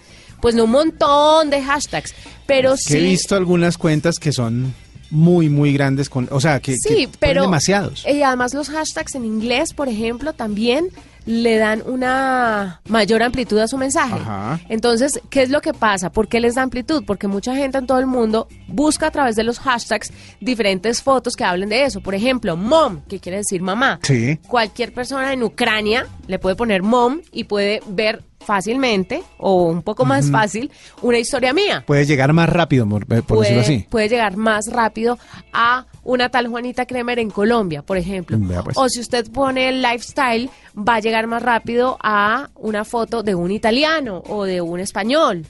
pues 0.43 0.55
no 0.55 0.65
un 0.65 0.73
montón 0.73 1.49
de 1.49 1.63
hashtags, 1.63 2.15
pero 2.47 2.75
Que 2.87 2.99
he 2.99 3.01
sí 3.01 3.07
visto 3.07 3.35
algunas 3.35 3.79
cuentas 3.79 4.19
que 4.19 4.31
son 4.33 4.75
muy, 5.11 5.49
muy 5.49 5.73
grandes. 5.73 6.11
con 6.11 6.29
O 6.31 6.41
sea, 6.41 6.61
que, 6.61 6.73
que 6.73 6.79
Sí, 6.79 6.95
ponen 7.07 7.17
pero 7.19 7.43
demasiados. 7.43 8.05
Y 8.07 8.23
además 8.23 8.53
los 8.53 8.69
hashtags 8.69 9.15
en 9.15 9.25
inglés, 9.25 9.73
por 9.73 9.89
ejemplo, 9.89 10.35
también 10.35 10.89
le 11.27 11.57
dan 11.59 11.83
una 11.87 12.81
mayor 12.89 13.23
amplitud 13.23 13.59
a 13.59 13.69
su 13.69 13.79
mensaje. 13.79 14.15
Ajá. 14.15 14.61
Entonces, 14.69 15.21
¿qué 15.31 15.43
es 15.43 15.51
lo 15.51 15.61
que 15.61 15.73
pasa? 15.73 16.11
¿Por 16.11 16.29
qué 16.29 16.41
les 16.41 16.55
da 16.55 16.63
amplitud? 16.63 17.05
Porque 17.07 17.29
mucha 17.29 17.55
gente 17.55 17.79
en 17.79 17.87
todo 17.87 17.99
el 17.99 18.07
mundo 18.07 18.49
busca 18.69 19.09
a 19.09 19.11
través 19.11 19.37
de 19.37 19.45
los 19.45 19.59
hashtags 19.59 20.13
diferentes 20.41 21.03
fotos 21.03 21.37
que 21.37 21.45
hablen 21.45 21.69
de 21.69 21.85
eso. 21.85 22.01
Por 22.01 22.15
ejemplo, 22.15 22.57
mom, 22.57 23.01
que 23.09 23.21
quiere 23.21 23.39
decir 23.39 23.63
mamá. 23.63 24.01
Sí. 24.03 24.39
Cualquier 24.49 24.93
persona 24.93 25.33
en 25.33 25.43
Ucrania 25.43 26.07
le 26.27 26.39
puede 26.39 26.57
poner 26.57 26.83
mom 26.83 27.21
y 27.33 27.45
puede 27.45 27.83
ver 27.87 28.23
fácilmente 28.43 29.23
o 29.39 29.65
un 29.65 29.83
poco 29.83 30.05
más 30.05 30.31
fácil 30.31 30.71
una 31.01 31.19
historia 31.19 31.53
mía 31.53 31.83
Puede 31.87 32.05
llegar 32.07 32.33
más 32.33 32.49
rápido, 32.49 32.87
por, 32.89 33.07
por 33.07 33.23
puede, 33.25 33.41
decirlo 33.55 33.63
así. 33.63 33.87
puede 33.89 34.09
llegar 34.09 34.37
más 34.37 34.67
rápido 34.71 35.19
a 35.53 35.87
una 36.05 36.29
tal 36.29 36.49
Juanita 36.49 36.87
Kremer 36.87 37.19
en 37.19 37.31
Colombia, 37.31 37.83
por 37.83 37.97
ejemplo. 37.97 38.39
Pues. 38.65 38.77
O 38.77 38.89
si 38.89 39.01
usted 39.01 39.31
pone 39.31 39.69
el 39.69 39.83
lifestyle, 39.83 40.51
va 40.77 40.97
a 40.97 41.01
llegar 41.01 41.27
más 41.27 41.43
rápido 41.43 41.97
a 42.03 42.51
una 42.57 42.85
foto 42.85 43.23
de 43.23 43.35
un 43.35 43.51
italiano 43.51 44.23
o 44.29 44.45
de 44.45 44.61
un 44.61 44.81
español. 44.81 45.47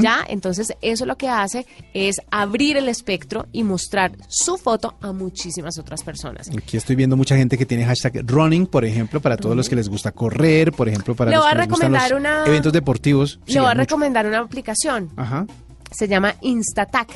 ¿Ya? 0.00 0.24
Entonces, 0.28 0.72
eso 0.80 1.06
lo 1.06 1.16
que 1.16 1.28
hace 1.28 1.66
es 1.92 2.20
abrir 2.30 2.76
el 2.76 2.88
espectro 2.88 3.46
y 3.52 3.64
mostrar 3.64 4.12
su 4.28 4.56
foto 4.56 4.94
a 5.00 5.12
muchísimas 5.12 5.76
otras 5.78 6.02
personas. 6.04 6.48
Aquí 6.56 6.76
estoy 6.76 6.94
viendo 6.96 7.16
mucha 7.16 7.36
gente 7.36 7.58
que 7.58 7.66
tiene 7.66 7.84
hashtag 7.84 8.22
running, 8.30 8.66
por 8.66 8.84
ejemplo, 8.84 9.20
para 9.20 9.36
todos 9.36 9.56
los 9.56 9.68
que 9.68 9.74
les 9.76 9.88
gusta 9.88 10.12
correr, 10.12 10.72
por 10.72 10.88
ejemplo, 10.88 11.14
para 11.16 11.30
Le 11.30 11.36
los 11.36 11.44
voy 11.44 11.52
que 11.52 11.56
a 11.56 11.60
les 11.62 11.68
gustan 11.68 11.92
los 11.92 12.02
recomendar 12.02 12.38
una- 12.40 12.46
eventos 12.46 12.72
deportivos. 12.72 13.40
Le 13.46 13.54
voy 13.60 13.64
a 13.66 13.70
mucho. 13.70 13.78
recomendar 13.80 14.26
una 14.26 14.38
aplicación. 14.38 15.10
Ajá. 15.16 15.46
se 15.90 16.06
llama 16.06 16.34
Instatac. 16.42 17.08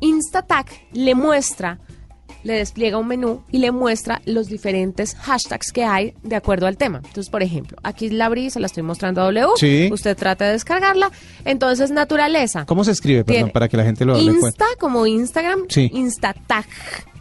Instatac 0.00 0.68
le 0.92 1.14
muestra, 1.14 1.78
le 2.44 2.54
despliega 2.54 2.98
un 2.98 3.08
menú 3.08 3.42
y 3.50 3.58
le 3.58 3.72
muestra 3.72 4.22
los 4.26 4.46
diferentes 4.46 5.16
hashtags 5.16 5.72
que 5.72 5.84
hay 5.84 6.14
de 6.22 6.36
acuerdo 6.36 6.66
al 6.66 6.76
tema. 6.76 6.98
Entonces, 6.98 7.28
por 7.30 7.42
ejemplo, 7.42 7.76
aquí 7.82 8.10
la 8.10 8.26
abrí, 8.26 8.50
se 8.50 8.60
la 8.60 8.66
estoy 8.66 8.82
mostrando 8.84 9.22
a 9.22 9.24
W. 9.24 9.46
Sí. 9.56 9.88
Usted 9.92 10.16
trata 10.16 10.44
de 10.44 10.52
descargarla. 10.52 11.10
Entonces, 11.44 11.90
naturaleza. 11.90 12.64
¿Cómo 12.66 12.84
se 12.84 12.92
escribe? 12.92 13.24
Perdón, 13.24 13.50
para 13.50 13.68
que 13.68 13.76
la 13.76 13.84
gente 13.84 14.04
lo 14.04 14.18
Insta 14.18 14.66
como 14.78 15.06
Instagram. 15.06 15.64
Sí. 15.68 15.90
Instatac. 15.92 16.66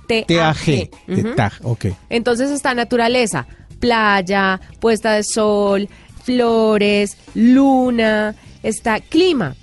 T-A-G. 0.08 0.90
de 1.08 1.22
Ujú. 1.22 1.36
tag, 1.36 1.54
ok. 1.64 1.86
Entonces 2.10 2.52
está 2.52 2.74
naturaleza, 2.76 3.48
playa, 3.80 4.60
puesta 4.80 5.14
de 5.14 5.24
sol, 5.24 5.88
flores, 6.24 7.18
luna, 7.34 8.36
está 8.64 9.00
clima, 9.00 9.56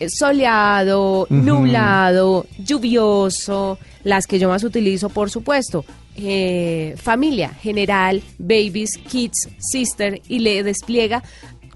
eh, 0.00 0.08
soleado, 0.10 1.26
nublado, 1.30 2.46
lluvioso, 2.58 3.78
las 4.04 4.26
que 4.26 4.38
yo 4.38 4.48
más 4.48 4.64
utilizo, 4.64 5.08
por 5.08 5.30
supuesto. 5.30 5.84
eh, 6.14 6.94
familia, 6.98 7.48
general, 7.62 8.22
babies, 8.38 8.98
kids, 9.08 9.48
sister, 9.58 10.20
y 10.28 10.40
le 10.40 10.62
despliega 10.62 11.22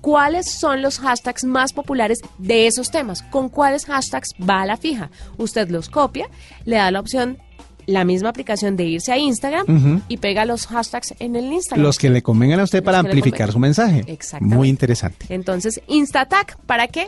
cuáles 0.03 0.51
son 0.51 0.83
los 0.83 0.99
hashtags 0.99 1.45
más 1.45 1.73
populares 1.73 2.21
de 2.39 2.67
esos 2.67 2.91
temas, 2.91 3.23
con 3.23 3.49
cuáles 3.49 3.87
hashtags 3.87 4.35
va 4.39 4.61
a 4.63 4.67
la 4.67 4.77
fija. 4.77 5.11
Usted 5.39 5.71
los 5.71 5.89
copia, 5.89 6.29
le 6.65 6.77
da 6.77 6.91
la 6.91 7.01
opción, 7.01 7.39
la 7.87 8.05
misma 8.05 8.29
aplicación 8.29 8.77
de 8.77 8.85
irse 8.85 9.11
a 9.13 9.17
Instagram 9.17 10.03
y 10.09 10.19
pega 10.19 10.45
los 10.45 10.67
hashtags 10.67 11.15
en 11.19 11.35
el 11.35 11.51
Instagram. 11.53 11.83
Los 11.85 11.99
que 11.99 12.11
le 12.11 12.23
convengan 12.23 12.61
a 12.61 12.65
usted 12.65 12.85
para 12.85 12.99
amplificar 12.99 13.51
su 13.53 13.59
mensaje. 13.59 14.05
Exactamente. 14.07 14.55
Muy 14.57 14.69
interesante. 14.69 15.27
Entonces, 15.31 15.81
Instatac, 15.87 16.59
¿para 16.67 16.89
qué? 16.89 17.07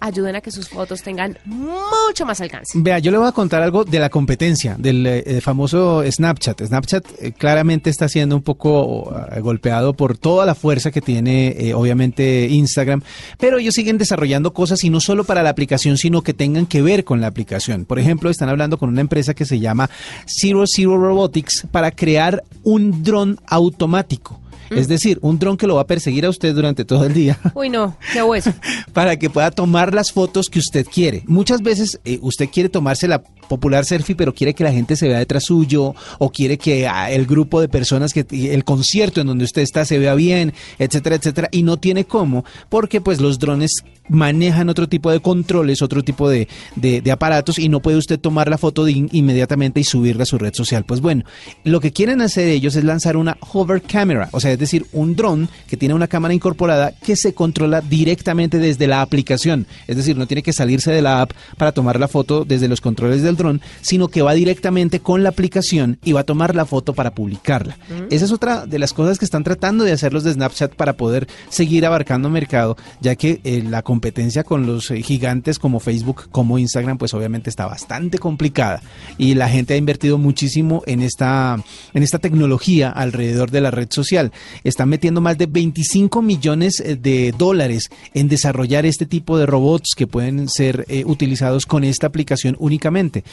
Ayuden 0.00 0.36
a 0.36 0.40
que 0.40 0.50
sus 0.50 0.68
fotos 0.68 1.02
tengan 1.02 1.38
mucho 1.44 2.24
más 2.26 2.40
alcance. 2.40 2.72
Vea, 2.74 2.98
yo 2.98 3.10
le 3.10 3.18
voy 3.18 3.28
a 3.28 3.32
contar 3.32 3.62
algo 3.62 3.84
de 3.84 3.98
la 3.98 4.08
competencia, 4.08 4.76
del 4.78 5.06
eh, 5.06 5.40
famoso 5.40 6.02
Snapchat. 6.10 6.62
Snapchat 6.64 7.04
eh, 7.18 7.32
claramente 7.32 7.90
está 7.90 8.08
siendo 8.08 8.36
un 8.36 8.42
poco 8.42 9.14
eh, 9.30 9.40
golpeado 9.40 9.94
por 9.94 10.16
toda 10.16 10.46
la 10.46 10.54
fuerza 10.54 10.90
que 10.90 11.00
tiene, 11.00 11.54
eh, 11.58 11.74
obviamente, 11.74 12.48
Instagram, 12.48 13.02
pero 13.38 13.58
ellos 13.58 13.74
siguen 13.74 13.98
desarrollando 13.98 14.52
cosas 14.52 14.82
y 14.84 14.90
no 14.90 15.00
solo 15.00 15.24
para 15.24 15.42
la 15.42 15.50
aplicación, 15.50 15.98
sino 15.98 16.22
que 16.22 16.34
tengan 16.34 16.66
que 16.66 16.82
ver 16.82 17.04
con 17.04 17.20
la 17.20 17.26
aplicación. 17.26 17.84
Por 17.84 17.98
ejemplo, 17.98 18.30
están 18.30 18.48
hablando 18.48 18.78
con 18.78 18.88
una 18.88 19.00
empresa 19.00 19.34
que 19.34 19.44
se 19.44 19.60
llama 19.60 19.90
Zero 20.26 20.64
Zero 20.66 20.96
Robotics 20.96 21.66
para 21.70 21.90
crear 21.90 22.42
un 22.62 23.02
dron 23.02 23.38
automático. 23.46 24.40
Es 24.70 24.88
decir, 24.88 25.18
un 25.22 25.38
dron 25.38 25.56
que 25.56 25.66
lo 25.66 25.74
va 25.74 25.82
a 25.82 25.86
perseguir 25.86 26.24
a 26.26 26.30
usted 26.30 26.54
durante 26.54 26.84
todo 26.84 27.04
el 27.04 27.12
día. 27.12 27.38
Uy, 27.54 27.68
no, 27.68 27.96
qué 28.12 28.22
hueso. 28.22 28.52
para 28.92 29.16
que 29.16 29.30
pueda 29.30 29.50
tomar 29.50 29.92
las 29.94 30.12
fotos 30.12 30.48
que 30.48 30.58
usted 30.58 30.86
quiere. 30.86 31.22
Muchas 31.26 31.62
veces 31.62 32.00
eh, 32.04 32.18
usted 32.22 32.48
quiere 32.48 32.68
tomarse 32.68 33.08
la 33.08 33.22
popular 33.50 33.84
selfie, 33.84 34.14
pero 34.14 34.32
quiere 34.32 34.54
que 34.54 34.62
la 34.62 34.72
gente 34.72 34.94
se 34.94 35.08
vea 35.08 35.18
detrás 35.18 35.44
suyo 35.44 35.94
o 36.18 36.30
quiere 36.30 36.56
que 36.56 36.86
ah, 36.86 37.10
el 37.10 37.26
grupo 37.26 37.60
de 37.60 37.68
personas 37.68 38.12
que 38.12 38.24
el 38.30 38.64
concierto 38.64 39.20
en 39.20 39.26
donde 39.26 39.44
usted 39.44 39.62
está 39.62 39.84
se 39.84 39.98
vea 39.98 40.14
bien, 40.14 40.54
etcétera, 40.78 41.16
etcétera, 41.16 41.48
y 41.50 41.64
no 41.64 41.76
tiene 41.76 42.04
cómo, 42.04 42.44
porque 42.68 43.00
pues 43.00 43.20
los 43.20 43.40
drones 43.40 43.82
manejan 44.10 44.68
otro 44.68 44.88
tipo 44.88 45.10
de 45.10 45.20
controles, 45.20 45.82
otro 45.82 46.02
tipo 46.02 46.28
de, 46.28 46.48
de- 46.76 47.00
de 47.00 47.10
aparatos 47.12 47.58
y 47.58 47.68
no 47.68 47.80
puede 47.80 47.96
usted 47.96 48.18
tomar 48.20 48.48
la 48.50 48.58
foto 48.58 48.84
de 48.84 48.92
in- 48.92 49.08
inmediatamente 49.12 49.80
y 49.80 49.84
subirla 49.84 50.24
a 50.24 50.26
su 50.26 50.36
red 50.38 50.52
social. 50.54 50.84
Pues 50.84 51.00
bueno, 51.00 51.24
lo 51.64 51.80
que 51.80 51.92
quieren 51.92 52.20
hacer 52.20 52.48
ellos 52.48 52.76
es 52.76 52.84
lanzar 52.84 53.16
una 53.16 53.36
hover 53.52 53.80
camera, 53.82 54.28
o 54.32 54.40
sea, 54.40 54.52
es 54.52 54.58
decir, 54.58 54.86
un 54.92 55.16
dron 55.16 55.48
que 55.68 55.76
tiene 55.76 55.94
una 55.94 56.08
cámara 56.08 56.34
incorporada 56.34 56.92
que 57.04 57.16
se 57.16 57.32
controla 57.34 57.80
directamente 57.80 58.58
desde 58.58 58.86
la 58.86 59.00
aplicación. 59.02 59.66
Es 59.86 59.96
decir, 59.96 60.16
no 60.16 60.26
tiene 60.26 60.42
que 60.42 60.52
salirse 60.52 60.90
de 60.90 61.02
la 61.02 61.22
app 61.22 61.32
para 61.56 61.72
tomar 61.72 61.98
la 62.00 62.08
foto 62.08 62.44
desde 62.44 62.68
los 62.68 62.80
controles 62.80 63.22
del 63.22 63.36
dron, 63.36 63.60
sino 63.80 64.08
que 64.08 64.22
va 64.22 64.34
directamente 64.34 65.00
con 65.00 65.22
la 65.22 65.28
aplicación 65.28 65.98
y 66.04 66.12
va 66.12 66.20
a 66.20 66.24
tomar 66.24 66.54
la 66.54 66.66
foto 66.66 66.92
para 66.94 67.14
publicarla. 67.14 67.78
Esa 68.10 68.24
es 68.24 68.32
otra 68.32 68.66
de 68.66 68.78
las 68.78 68.92
cosas 68.92 69.18
que 69.18 69.24
están 69.24 69.44
tratando 69.44 69.84
de 69.84 69.92
hacer 69.92 70.12
los 70.12 70.24
de 70.24 70.32
Snapchat 70.32 70.74
para 70.74 70.94
poder 70.94 71.28
seguir 71.48 71.86
abarcando 71.86 72.28
mercado, 72.30 72.76
ya 73.00 73.14
que 73.14 73.40
eh, 73.44 73.62
la 73.68 73.82
competencia 73.82 73.99
con 74.44 74.66
los 74.66 74.88
gigantes 74.88 75.58
como 75.58 75.80
Facebook, 75.80 76.28
como 76.30 76.58
Instagram, 76.58 76.98
pues 76.98 77.14
obviamente 77.14 77.50
está 77.50 77.66
bastante 77.66 78.18
complicada 78.18 78.82
y 79.18 79.34
la 79.34 79.48
gente 79.48 79.74
ha 79.74 79.76
invertido 79.76 80.18
muchísimo 80.18 80.82
en 80.86 81.02
esta 81.02 81.62
en 81.94 82.02
esta 82.02 82.18
tecnología 82.18 82.90
alrededor 82.90 83.50
de 83.50 83.60
la 83.60 83.70
red 83.70 83.88
social. 83.90 84.32
Están 84.64 84.88
metiendo 84.88 85.20
más 85.20 85.38
de 85.38 85.46
25 85.46 86.22
millones 86.22 86.80
eh, 86.80 86.96
de 86.96 87.32
dólares 87.36 87.90
en 88.14 88.28
desarrollar 88.28 88.86
este 88.86 89.06
tipo 89.06 89.38
de 89.38 89.46
robots 89.46 89.94
que 89.96 90.06
pueden 90.06 90.48
ser 90.48 90.84
eh, 90.88 91.04
utilizados 91.06 91.66
con 91.66 91.84
esta 91.84 92.06
aplicación 92.06 92.56
únicamente. 92.58 93.24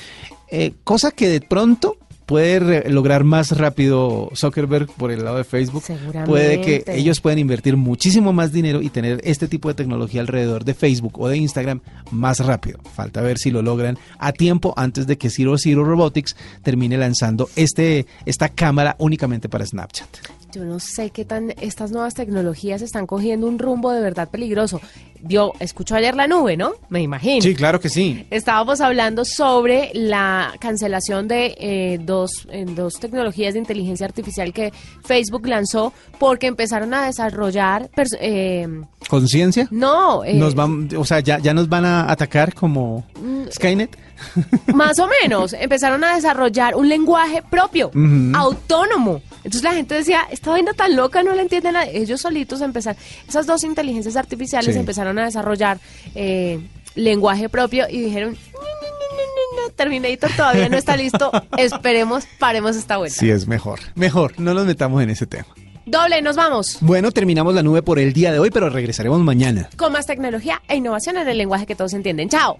Eh, 0.50 0.74
cosa 0.84 1.12
que 1.12 1.28
de 1.28 1.42
pronto 1.42 1.98
puede 2.28 2.90
lograr 2.90 3.24
más 3.24 3.58
rápido 3.58 4.30
Zuckerberg 4.36 4.88
por 4.88 5.12
el 5.12 5.24
lado 5.24 5.38
de 5.38 5.46
Facebook. 5.46 5.84
Puede 6.26 6.62
que 6.62 6.84
ellos 6.88 7.22
puedan 7.22 7.40
invertir 7.40 7.78
muchísimo 7.78 8.34
más 8.34 8.52
dinero 8.52 8.82
y 8.82 8.90
tener 8.90 9.22
este 9.24 9.48
tipo 9.48 9.70
de 9.70 9.76
tecnología 9.76 10.22
alrededor 10.22 10.66
de 10.66 10.74
Facebook 10.74 11.20
o 11.20 11.30
de 11.30 11.38
Instagram 11.38 11.80
más 12.12 12.40
rápido. 12.42 12.80
Falta 12.94 13.22
ver 13.22 13.38
si 13.38 13.50
lo 13.50 13.62
logran 13.62 13.98
a 14.20 14.34
tiempo 14.34 14.74
antes 14.76 15.08
de 15.08 15.18
que 15.18 15.30
Zero 15.30 15.58
Zero 15.58 15.86
Robotics 15.86 16.36
termine 16.64 16.98
lanzando 16.98 17.50
este 17.56 18.06
esta 18.26 18.50
cámara 18.50 18.98
únicamente 19.00 19.48
para 19.48 19.66
Snapchat. 19.66 20.37
Yo 20.58 20.66
no 20.66 20.80
sé 20.80 21.12
qué 21.12 21.24
tan 21.24 21.54
estas 21.62 21.92
nuevas 21.92 22.16
tecnologías 22.16 22.82
están 22.82 23.06
cogiendo 23.06 23.46
un 23.48 23.60
rumbo 23.60 23.92
de 23.92 24.02
verdad 24.02 24.28
peligroso. 24.30 24.82
Yo 25.24 25.54
escucho 25.60 25.96
ayer 25.96 26.16
la 26.16 26.28
nube, 26.28 26.58
¿no? 26.58 26.74
Me 26.90 27.02
imagino. 27.02 27.42
Sí, 27.42 27.54
claro 27.56 27.80
que 27.80 27.90
sí. 27.90 28.26
Estábamos 28.32 28.82
hablando 28.82 29.24
sobre 29.26 29.92
la 29.94 30.54
cancelación 30.60 31.28
de 31.28 31.56
eh, 31.60 32.00
dos, 32.02 32.48
eh, 32.52 32.66
dos 32.68 32.96
tecnologías 33.00 33.54
de 33.54 33.60
inteligencia 33.60 34.06
artificial 34.06 34.52
que 34.54 34.72
Facebook 35.06 35.48
lanzó 35.48 35.94
porque 36.20 36.48
empezaron 36.48 36.94
a 36.94 37.06
desarrollar... 37.06 37.90
eh, 38.20 38.68
¿Conciencia? 39.10 39.68
no, 39.72 40.24
eh, 40.24 40.34
Nos 40.36 40.56
van, 40.56 40.90
o 40.98 41.06
sea, 41.06 41.20
ya, 41.20 41.40
ya 41.40 41.54
nos 41.54 41.70
van 41.70 41.86
a 41.86 42.12
atacar 42.12 42.54
como 42.54 43.04
Mm, 43.22 43.50
Skynet. 43.52 43.98
Más 44.74 45.00
o 45.00 45.08
menos, 45.22 45.54
empezaron 45.54 46.04
a 46.04 46.16
desarrollar 46.16 46.76
un 46.76 46.88
lenguaje 46.90 47.42
propio, 47.50 47.92
autónomo. 48.36 49.22
Entonces 49.38 49.64
la 49.64 49.74
gente 49.74 49.96
decía, 49.96 50.22
esta 50.32 50.52
vaina 50.52 50.74
tan 50.74 50.96
loca 50.96 51.24
no 51.24 51.34
la 51.34 51.42
entienden 51.42 51.74
nadie". 51.74 51.98
Ellos 51.98 52.22
solitos 52.22 52.62
empezaron, 52.62 53.02
esas 53.28 53.46
dos 53.46 53.64
inteligencias 53.64 54.16
artificiales 54.16 54.74
Sí. 54.76 54.80
empezaron 54.80 55.18
a 55.20 55.26
desarrollar 55.26 55.80
eh, 56.16 56.60
lenguaje 56.96 57.50
propio 57.50 57.86
y 57.90 58.02
dijeron, 58.02 58.34
"No, 58.54 58.60
no, 58.60 58.66
no, 58.66 59.62
no, 59.62 59.68
no, 59.68 59.74
Terminator 59.74 60.30
todavía 60.36 60.70
no 60.70 60.78
está 60.78 60.96
listo, 60.98 61.32
esperemos, 61.58 62.26
paremos 62.40 62.76
esta 62.76 62.98
vuelta. 62.98 63.18
Sí, 63.18 63.30
es 63.30 63.48
mejor. 63.48 63.80
Mejor, 63.96 64.34
no 64.40 64.54
nos 64.54 64.66
metamos 64.66 65.02
en 65.04 65.10
ese 65.12 65.26
tema. 65.28 65.48
Doble, 65.86 66.22
nos 66.22 66.36
vamos. 66.36 66.80
Bueno, 66.82 67.12
terminamos 67.12 67.54
la 67.54 67.64
nube 67.64 67.82
por 67.82 67.98
el 67.98 68.12
día 68.12 68.34
de 68.34 68.40
hoy, 68.40 68.50
pero 68.52 68.70
regresaremos 68.70 69.22
mañana. 69.22 69.70
Con 69.78 69.94
más 69.94 70.06
tecnología 70.06 70.62
e 70.68 70.76
innovación 70.76 71.16
en 71.18 71.30
el 71.30 71.38
lenguaje 71.38 71.66
que 71.66 71.76
todos 71.76 71.94
entienden. 71.94 72.28
Chao. 72.28 72.60